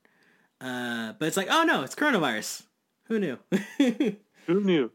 [0.60, 2.62] Uh, but it's like, oh no, it's coronavirus.
[3.04, 3.38] Who knew?
[4.46, 4.90] Who knew?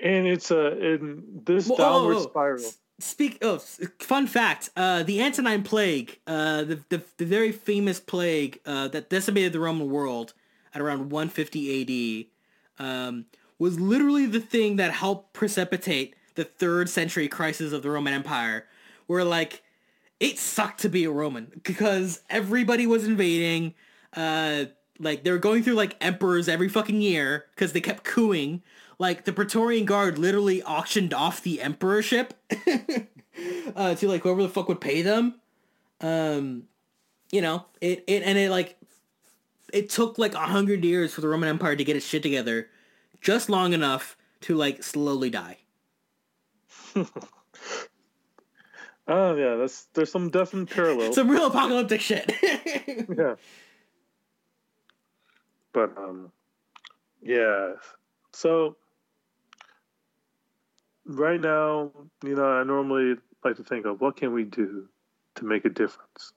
[0.00, 2.28] And it's a in this Whoa, downward whoa, whoa.
[2.28, 2.72] spiral.
[2.98, 3.38] Speak.
[3.42, 4.70] Oh, s- fun fact.
[4.76, 9.60] Uh, the Antonine Plague, uh, the, the the very famous plague uh, that decimated the
[9.60, 10.34] Roman world
[10.74, 12.28] at around 150
[12.78, 13.26] AD, um,
[13.58, 18.66] was literally the thing that helped precipitate the third century crisis of the Roman Empire,
[19.06, 19.62] where like
[20.20, 23.74] it sucked to be a Roman because everybody was invading.
[24.14, 24.66] Uh,
[24.98, 28.62] like they were going through like emperors every fucking year because they kept cooing.
[28.98, 32.34] Like the Praetorian Guard literally auctioned off the emperorship
[33.74, 35.40] uh, to like whoever the fuck would pay them.
[36.00, 36.64] Um,
[37.32, 38.76] you know it it and it like
[39.72, 42.68] it took like a hundred years for the Roman Empire to get its shit together,
[43.20, 45.58] just long enough to like slowly die.
[49.08, 51.16] Oh yeah, that's there's some definite parallels.
[51.16, 52.32] Some real apocalyptic shit.
[52.42, 53.34] yeah.
[55.72, 56.30] But um
[57.20, 57.72] yeah.
[58.32, 58.76] So
[61.04, 61.90] right now,
[62.22, 64.88] you know, I normally like to think of what can we do
[65.36, 66.32] to make a difference.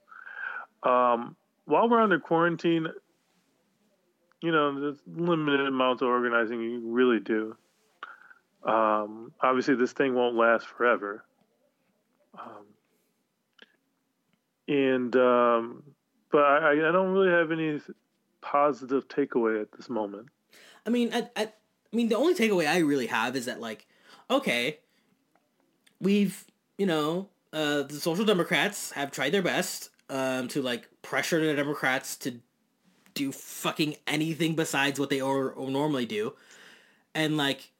[0.82, 2.88] Um while we're under quarantine,
[4.42, 7.56] you know, there's limited amounts of organizing you really do.
[8.66, 11.24] Um obviously this thing won't last forever.
[12.38, 12.66] Um,
[14.68, 15.82] and um,
[16.30, 17.80] but I, I don't really have any
[18.40, 20.28] positive takeaway at this moment.
[20.84, 23.86] I mean, I, I, I mean, the only takeaway I really have is that like,
[24.30, 24.80] okay,
[26.00, 26.44] we've
[26.78, 31.54] you know, uh, the Social Democrats have tried their best um, to like pressure the
[31.54, 32.40] Democrats to
[33.14, 36.34] do fucking anything besides what they or, or normally do,
[37.14, 37.70] and like,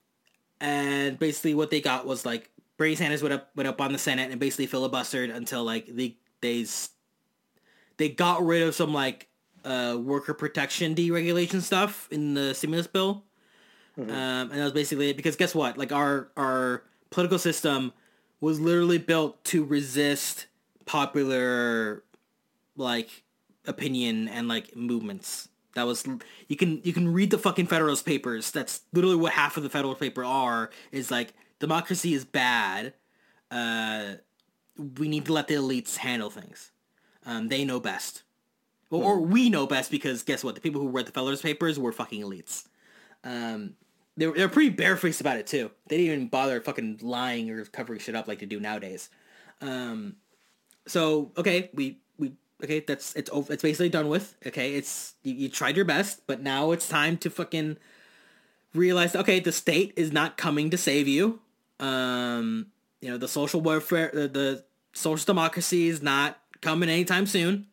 [0.60, 3.98] and basically what they got was like Bernie Sanders went up went up on the
[3.98, 6.66] Senate and basically filibustered until like they they
[7.96, 9.28] they got rid of some like
[9.64, 13.24] uh, worker protection deregulation stuff in the stimulus bill.
[13.98, 15.78] Um, and that was basically it because guess what?
[15.78, 17.92] Like our our political system
[18.40, 20.46] was literally built to resist
[20.84, 22.04] popular
[22.76, 23.24] like
[23.66, 25.48] opinion and like movements.
[25.76, 26.06] That was
[26.48, 28.50] you can you can read the fucking Federalist Papers.
[28.50, 30.70] That's literally what half of the Federalist Paper are.
[30.90, 32.94] Is like democracy is bad.
[33.50, 34.14] Uh,
[34.98, 36.72] we need to let the elites handle things.
[37.26, 38.22] Um, they know best.
[38.90, 40.54] Or, or we know best because guess what?
[40.54, 42.66] The people who read the Federalist Papers were fucking elites.
[43.22, 43.74] Um,
[44.16, 45.70] they were, they were pretty barefaced about it too.
[45.88, 49.10] They didn't even bother fucking lying or covering shit up like they do nowadays.
[49.60, 50.16] Um,
[50.86, 51.98] so okay, we
[52.62, 52.80] okay.
[52.80, 53.52] That's it's over.
[53.52, 54.34] It's basically done with.
[54.46, 57.76] Okay, it's you, you tried your best, but now it's time to fucking
[58.74, 59.14] realize.
[59.16, 61.40] Okay, the state is not coming to save you.
[61.80, 62.68] Um,
[63.00, 67.66] you know the social welfare, the, the social democracy is not coming anytime soon.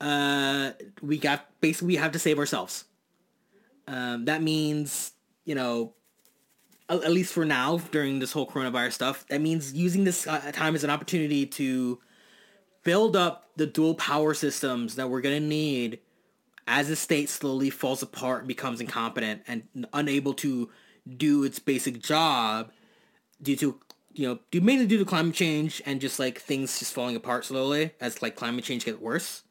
[0.00, 2.84] Uh, we got basically we have to save ourselves.
[3.86, 5.12] Um, that means
[5.44, 5.94] you know
[6.88, 10.50] at at least for now during this whole coronavirus stuff that means using this uh,
[10.52, 11.98] time as an opportunity to
[12.82, 15.98] build up the dual power systems that we're going to need
[16.66, 20.70] as the state slowly falls apart and becomes incompetent and unable to
[21.16, 22.70] do its basic job
[23.40, 23.80] due to
[24.12, 27.92] you know mainly due to climate change and just like things just falling apart slowly
[28.00, 29.42] as like climate change gets worse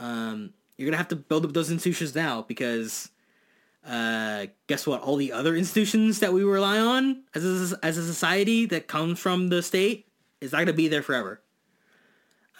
[0.00, 3.10] um you're gonna have to build up those institutions now because
[3.86, 5.00] uh, guess what?
[5.00, 9.18] All the other institutions that we rely on as a, as a society that comes
[9.18, 10.06] from the state
[10.40, 11.40] is not to be there forever.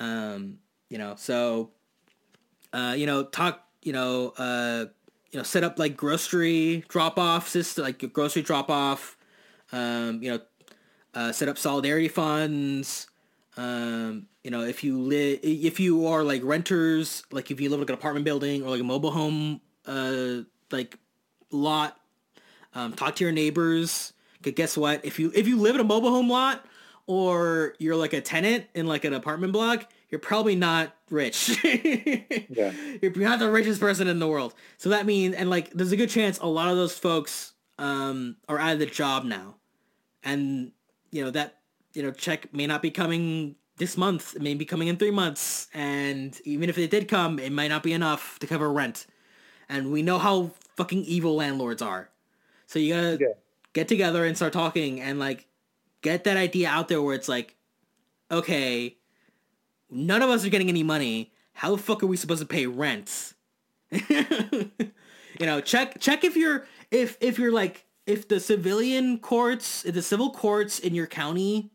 [0.00, 0.58] Um,
[0.88, 1.70] you know, so,
[2.72, 4.86] uh, you know, talk, you know, uh,
[5.30, 9.16] you know, set up like grocery drop off system, like grocery drop off,
[9.72, 10.40] um, you know,
[11.14, 13.08] uh, set up solidarity funds.
[13.56, 17.80] Um, you know, if you live, if you are like renters, like if you live
[17.80, 20.98] like an apartment building or like a mobile home, uh, like
[21.50, 21.98] lot.
[22.74, 24.12] Um, talk to your neighbors.
[24.42, 25.04] 'Cause guess what?
[25.04, 26.64] If you if you live in a mobile home lot
[27.06, 31.58] or you're like a tenant in like an apartment block, you're probably not rich.
[32.50, 32.72] Yeah.
[33.02, 34.54] You're not the richest person in the world.
[34.78, 38.36] So that means and like there's a good chance a lot of those folks um
[38.48, 39.56] are out of the job now.
[40.24, 40.72] And
[41.10, 41.60] you know that
[41.94, 44.34] you know check may not be coming this month.
[44.36, 47.68] It may be coming in 3 months and even if it did come, it might
[47.68, 49.06] not be enough to cover rent
[49.68, 52.10] and we know how fucking evil landlords are.
[52.66, 53.34] So you gotta Yeah.
[53.74, 55.46] get together and start talking and like
[56.02, 57.56] get that idea out there where it's like,
[58.30, 58.97] okay,
[59.90, 61.32] none of us are getting any money.
[61.52, 63.34] How the fuck are we supposed to pay rent?
[63.90, 64.70] you
[65.40, 70.02] know, check check if you're if if you're like if the civilian courts, if the
[70.02, 71.70] civil courts in your county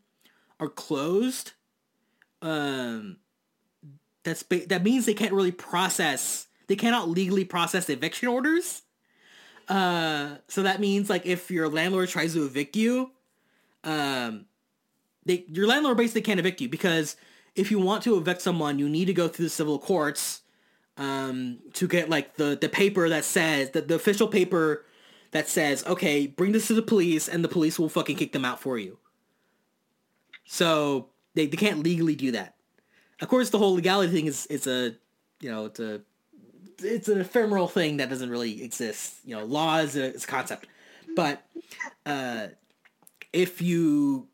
[0.60, 1.52] are closed,
[2.42, 3.18] um,
[4.24, 6.48] that's ba- that means they can't really process.
[6.68, 8.82] They cannot legally process eviction orders.
[9.68, 13.12] Uh, so that means like if your landlord tries to evict you,
[13.84, 14.46] um,
[15.26, 17.16] they your landlord basically can't evict you because
[17.56, 20.42] if you want to evict someone, you need to go through the civil courts
[20.98, 24.86] um, to get like the the paper that says that the official paper
[25.32, 28.46] that says, okay, bring this to the police, and the police will fucking kick them
[28.46, 29.00] out for you.
[30.46, 32.56] So they, they can't legally do that.
[33.20, 34.96] Of course, the whole legality thing is it's a
[35.40, 36.02] you know it's a
[36.80, 39.16] it's an ephemeral thing that doesn't really exist.
[39.26, 40.68] You know, law is a, is a concept,
[41.16, 41.44] but
[42.06, 42.48] uh,
[43.32, 44.28] if you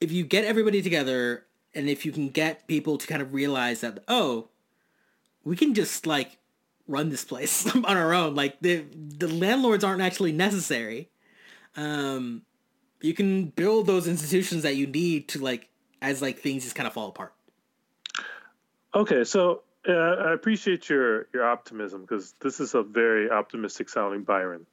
[0.00, 1.44] if you get everybody together
[1.78, 4.48] and if you can get people to kind of realize that oh,
[5.44, 6.38] we can just like
[6.88, 8.34] run this place on our own.
[8.34, 11.08] Like the the landlords aren't actually necessary.
[11.76, 12.42] Um,
[13.00, 15.68] you can build those institutions that you need to like
[16.02, 17.32] as like things just kind of fall apart.
[18.92, 24.24] Okay, so uh, I appreciate your your optimism because this is a very optimistic sounding
[24.24, 24.66] Byron.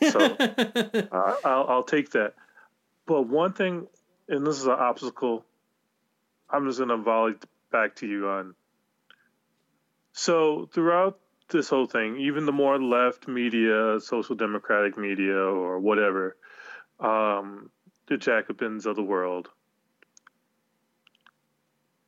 [0.00, 2.34] So uh, I'll, I'll take that.
[3.04, 3.86] But one thing,
[4.28, 5.44] and this is an obstacle,
[6.50, 7.34] I'm just going to volley
[7.70, 8.54] back to you on.
[10.12, 11.18] So throughout
[11.50, 16.36] this whole thing, even the more left media, social democratic media, or whatever,
[17.00, 17.70] um,
[18.06, 19.48] the Jacobins of the world,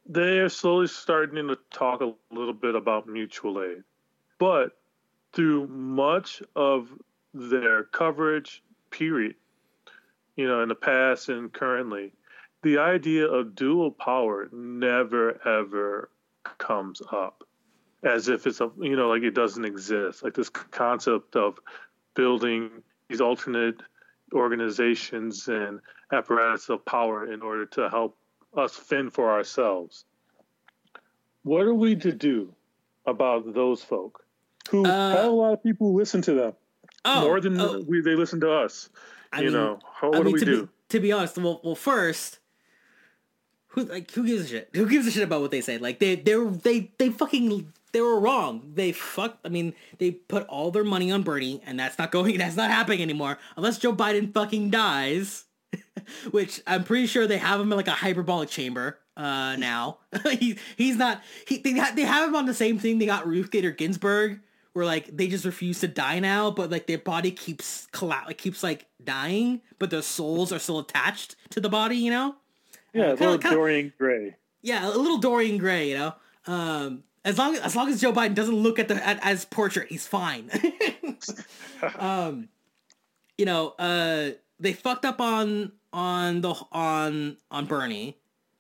[0.07, 3.85] they are slowly starting to talk a little bit about mutual aid.
[4.39, 4.77] But
[5.33, 6.89] through much of
[7.33, 9.37] their coverage, period,
[10.35, 12.13] you know, in the past and currently,
[12.63, 16.11] the idea of dual power never ever
[16.59, 17.45] comes up
[18.03, 20.23] as if it's a, you know, like it doesn't exist.
[20.23, 21.59] Like this concept of
[22.15, 22.71] building
[23.09, 23.81] these alternate
[24.33, 25.81] organizations and
[26.13, 28.17] apparatus of power in order to help
[28.57, 30.05] us fend for ourselves.
[31.43, 32.55] What are we to do
[33.07, 34.25] about those folk
[34.71, 36.53] who Uh, have a lot of people who listen to them
[37.05, 38.91] Oh, more than oh, we, they listen to us?
[39.33, 40.63] I you mean- know, how, I what do we to do?
[40.67, 42.41] Be, to be honest, well, well, first,
[43.71, 44.71] who like who gives a shit?
[44.75, 45.79] Who gives a shit about what they say?
[45.79, 48.73] Like they they they they fucking they were wrong.
[48.75, 49.45] They fucked.
[49.45, 52.39] I mean, they put all their money on Bernie, and that's not going.
[52.39, 55.45] That's not happening anymore unless Joe Biden fucking dies.
[56.33, 59.99] Which I'm pretty sure they have him in like a hyperbolic chamber uh, now.
[60.31, 61.23] he, he's not.
[61.47, 64.41] He they, ha- they have him on the same thing they got Ruth Bader Ginsburg,
[64.73, 68.39] where like they just refuse to die now, but like their body keeps colla- like
[68.39, 71.97] keeps like dying, but their souls are still attached to the body.
[71.97, 72.35] You know?
[72.93, 74.37] Yeah, kinda- little kinda- Dorian Gray.
[74.63, 75.91] Yeah, a little Dorian Gray.
[75.91, 76.15] You know?
[76.47, 79.89] Um, as long as long as Joe Biden doesn't look at the at, as portrait,
[79.89, 80.51] he's fine.
[81.99, 82.49] um,
[83.37, 88.19] you know, uh, they fucked up on on the on on Bernie.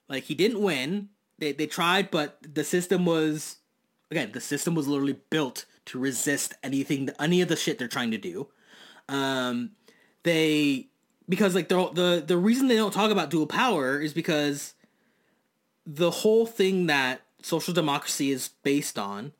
[0.08, 1.08] Like he didn't win.
[1.38, 3.56] They they tried, but the system was
[4.10, 8.10] again the system was literally built to resist anything any of the shit they're trying
[8.10, 8.48] to do.
[9.08, 9.70] Um,
[10.22, 10.89] they
[11.30, 14.74] because like the the the reason they don't talk about dual power is because
[15.86, 19.32] the whole thing that social democracy is based on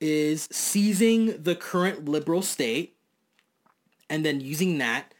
[0.00, 2.96] is seizing the current liberal state
[4.08, 5.12] and then using that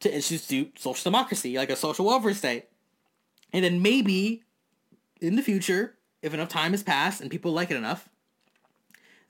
[0.00, 2.66] to institute social democracy, like a social welfare state.
[3.52, 4.42] And then maybe
[5.20, 8.08] in the future, if enough time has passed and people like it enough,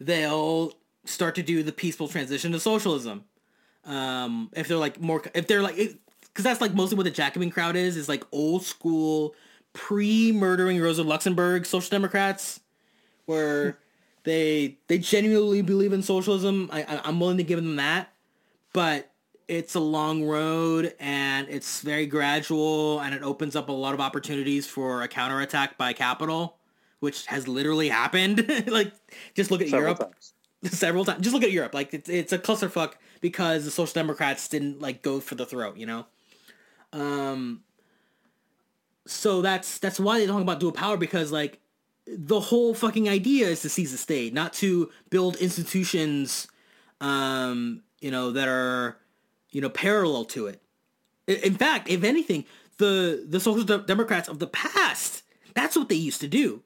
[0.01, 0.73] they'll
[1.05, 3.25] start to do the peaceful transition to socialism.
[3.85, 5.99] Um, if they're like more, if they're like,
[6.37, 9.35] because that's like mostly what the Jacobin crowd is, is like old school,
[9.73, 12.61] pre-murdering Rosa Luxemburg social democrats,
[13.25, 13.79] where
[14.25, 16.69] they they genuinely believe in socialism.
[16.71, 18.13] I, I I'm willing to give them that,
[18.75, 19.11] but
[19.49, 24.01] it's a long road and it's very gradual and it opens up a lot of
[24.01, 26.59] opportunities for a counterattack by capital,
[27.01, 28.47] which has literally happened.
[28.67, 28.93] like
[29.35, 30.35] just look at Several Europe times.
[30.65, 31.23] several times.
[31.23, 31.73] Just look at Europe.
[31.73, 35.79] Like it's it's a clusterfuck because the Social Democrats didn't like go for the throat.
[35.79, 36.05] You know.
[36.97, 37.63] Um.
[39.07, 41.61] So that's that's why they talk about dual power because like
[42.07, 46.47] the whole fucking idea is to seize the state, not to build institutions,
[47.01, 48.97] um, you know, that are,
[49.51, 50.63] you know, parallel to it.
[51.27, 52.45] In fact, if anything,
[52.79, 55.23] the the social de- democrats of the past,
[55.55, 56.63] that's what they used to do.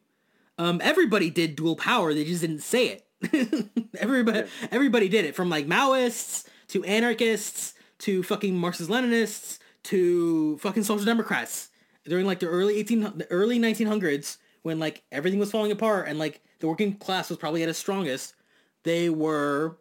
[0.59, 2.13] Um, everybody did dual power.
[2.13, 3.71] They just didn't say it.
[3.99, 10.83] everybody, everybody did it from like Maoists to anarchists to fucking Marxist Leninists to fucking
[10.83, 11.71] social democrats
[12.05, 16.19] during like the early 18 the early 1900s when like everything was falling apart and
[16.19, 18.35] like the working class was probably at its strongest
[18.83, 19.77] they were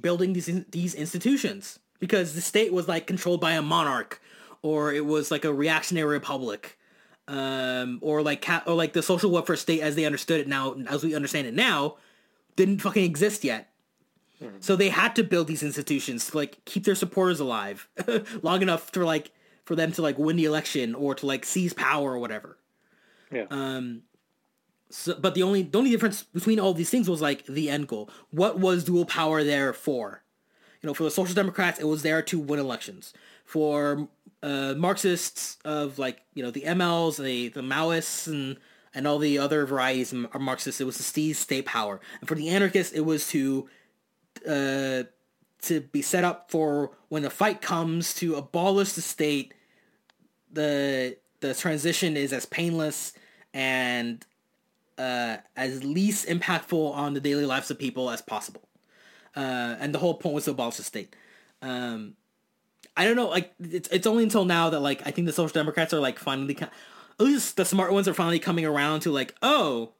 [0.00, 4.20] building these these institutions because the state was like controlled by a monarch
[4.62, 6.78] or it was like a reactionary republic
[7.28, 10.76] um or like ca- or like the social welfare state as they understood it now
[10.88, 11.96] as we understand it now
[12.56, 13.70] didn't fucking exist yet.
[14.60, 17.88] So they had to build these institutions to like keep their supporters alive
[18.42, 19.30] long enough to like
[19.66, 22.56] for them to like win the election or to like seize power or whatever
[23.30, 23.44] Yeah.
[23.50, 24.02] um
[24.88, 27.88] so, but the only the only difference between all these things was like the end
[27.88, 28.08] goal.
[28.30, 30.22] What was dual power there for?
[30.80, 33.12] You know, for the Social Democrats, it was there to win elections.
[33.44, 34.08] For
[34.44, 38.58] uh, Marxists of like you know the MLs, the the Maoists, and
[38.94, 42.00] and all the other varieties of Marxists, it was to seize state power.
[42.20, 43.68] And for the anarchists, it was to
[44.48, 45.02] uh,
[45.66, 49.54] to be set up for when the fight comes to abolish the state.
[50.52, 53.12] The the transition is as painless
[53.52, 54.24] and
[54.98, 58.62] uh, as least impactful on the daily lives of people as possible.
[59.34, 61.14] Uh, and the whole point was to abolish the state.
[61.60, 62.14] Um,
[62.96, 65.52] I don't know, like it's it's only until now that like I think the social
[65.52, 66.70] democrats are like finally, at
[67.18, 69.92] least the smart ones are finally coming around to like, oh,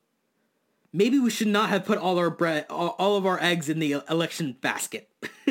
[0.97, 4.03] maybe we should not have put all our bread, all, of our eggs in the
[4.09, 5.11] election basket.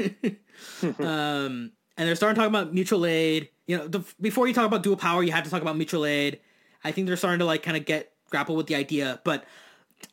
[1.00, 3.50] um, and they're starting to talk about mutual aid.
[3.68, 6.06] You know, the, before you talk about dual power, you have to talk about mutual
[6.06, 6.39] aid.
[6.84, 9.46] I think they're starting to like kind of get grapple with the idea, but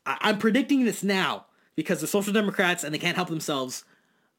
[0.05, 3.85] I, I'm predicting this now because the Social Democrats and they can't help themselves.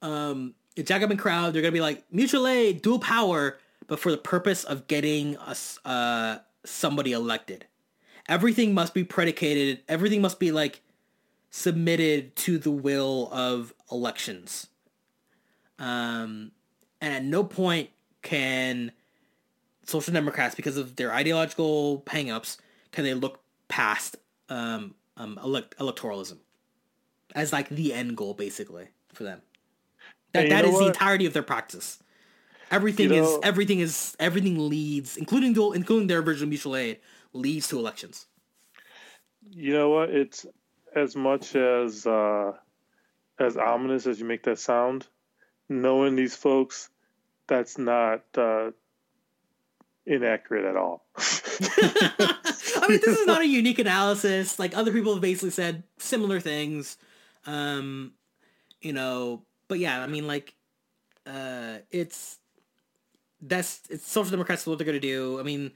[0.01, 4.17] Um, the Jacobin crowd, they're gonna be like mutual aid, dual power, but for the
[4.17, 7.65] purpose of getting us uh, somebody elected.
[8.29, 9.81] Everything must be predicated.
[9.89, 10.81] Everything must be like
[11.55, 14.65] submitted to the will of elections.
[15.77, 16.51] Um,
[16.99, 17.91] and at no point
[18.23, 18.91] can
[19.83, 22.57] social democrats, because of their ideological hangups,
[22.91, 24.15] can they look past
[24.49, 26.37] um, um, elect- electoralism
[27.35, 29.43] as like the end goal, basically for them.
[30.31, 32.01] That that know is the entirety of their practice.
[32.71, 36.97] Everything You is everything is everything leads, including dual, including their version of mutual aid,
[37.31, 38.25] leads to elections.
[39.51, 40.09] You know what?
[40.09, 40.47] It's
[40.95, 42.53] as much as uh,
[43.39, 45.07] as ominous as you make that sound.
[45.69, 46.89] Knowing these folks,
[47.47, 48.71] that's not uh,
[50.05, 51.05] inaccurate at all.
[51.17, 54.59] I mean, this is not a unique analysis.
[54.59, 56.97] Like other people have basically said similar things.
[57.45, 58.13] Um,
[58.81, 60.53] you know, but yeah, I mean, like,
[61.25, 62.37] uh, it's
[63.41, 65.39] that's it's social democrats what they're gonna do.
[65.39, 65.71] I mean,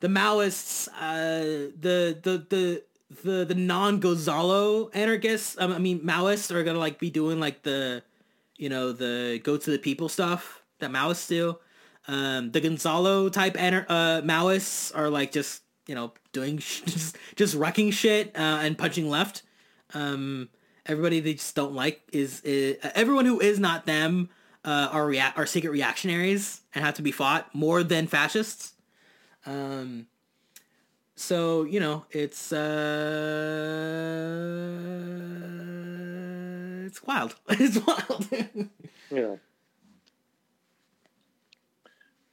[0.00, 2.82] the Maoists, uh, the the the
[3.22, 5.56] the the non Gonzalo anarchists.
[5.58, 8.02] Um, I mean, Maoists are gonna like be doing like the,
[8.56, 11.58] you know, the go to the people stuff that Maoists do.
[12.08, 17.16] Um, the Gonzalo type anar- uh, Maoists are like just you know doing sh- just
[17.36, 19.42] just wrecking shit uh, and punching left.
[19.94, 20.48] Um,
[20.86, 24.30] everybody they just don't like is, is everyone who is not them
[24.64, 28.72] uh, are rea- are secret reactionaries and have to be fought more than fascists.
[29.44, 30.06] Um,
[31.14, 32.52] so you know it's
[35.92, 37.34] uh, it's wild.
[37.48, 38.26] It's wild.
[39.10, 39.36] yeah.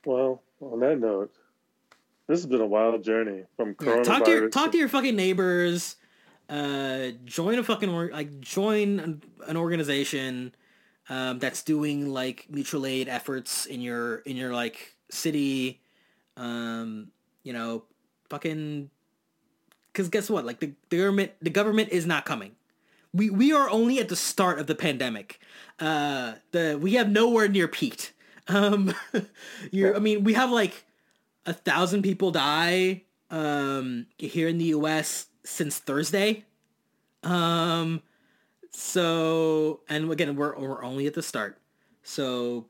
[0.05, 1.32] Well, on that note,
[2.27, 5.15] this has been a wild journey from Yeah, talk to your talk to your fucking
[5.15, 5.95] neighbors.
[6.49, 10.55] Uh, join a fucking or- like join an, an organization
[11.09, 15.82] um, that's doing like mutual aid efforts in your in your like city.
[16.38, 17.11] Um,
[17.43, 17.84] you know,
[18.30, 18.89] fucking.
[19.91, 20.45] Because guess what?
[20.45, 22.55] Like the, the government, the government is not coming.
[23.13, 25.39] We we are only at the start of the pandemic.
[25.80, 28.13] Uh, the we have nowhere near peaked.
[28.49, 28.95] Um,
[29.69, 29.95] you're.
[29.95, 30.84] I mean, we have like
[31.45, 36.45] a thousand people die um here in the US since Thursday.
[37.23, 38.01] Um
[38.71, 41.59] so and again we're we're only at the start.
[42.03, 42.67] So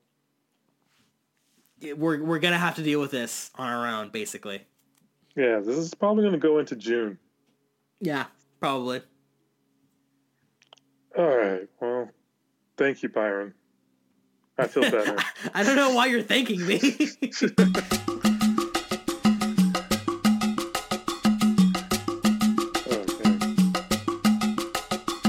[1.82, 4.66] we're we're to have to deal with this on our own basically.
[5.36, 7.17] Yeah, this is probably going to go into June.
[8.01, 8.25] Yeah,
[8.59, 9.01] probably.
[11.17, 11.67] All right.
[11.80, 12.09] Well,
[12.77, 13.53] thank you, Byron.
[14.57, 15.17] I feel better.
[15.53, 16.75] I don't know why you're thanking me.
[16.77, 16.99] okay.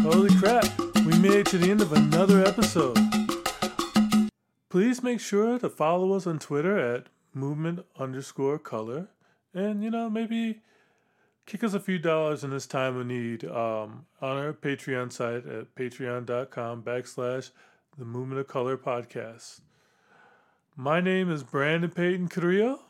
[0.00, 0.66] Holy crap,
[1.04, 2.98] we made it to the end of another episode.
[4.68, 9.08] Please make sure to follow us on Twitter at movement underscore color.
[9.54, 10.60] And, you know, maybe
[11.46, 15.46] kick us a few dollars in this time of need um, on our Patreon site
[15.46, 17.50] at patreon.com backslash
[17.98, 19.60] the movement of color podcast.
[20.76, 22.80] My name is Brandon Peyton Carrillo.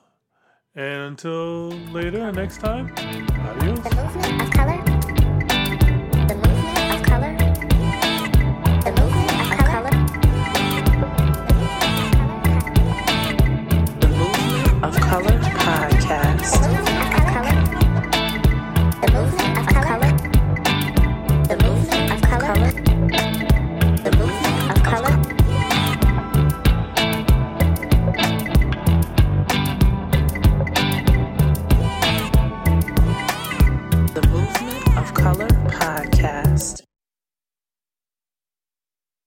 [0.75, 4.10] And until later, next time, adios.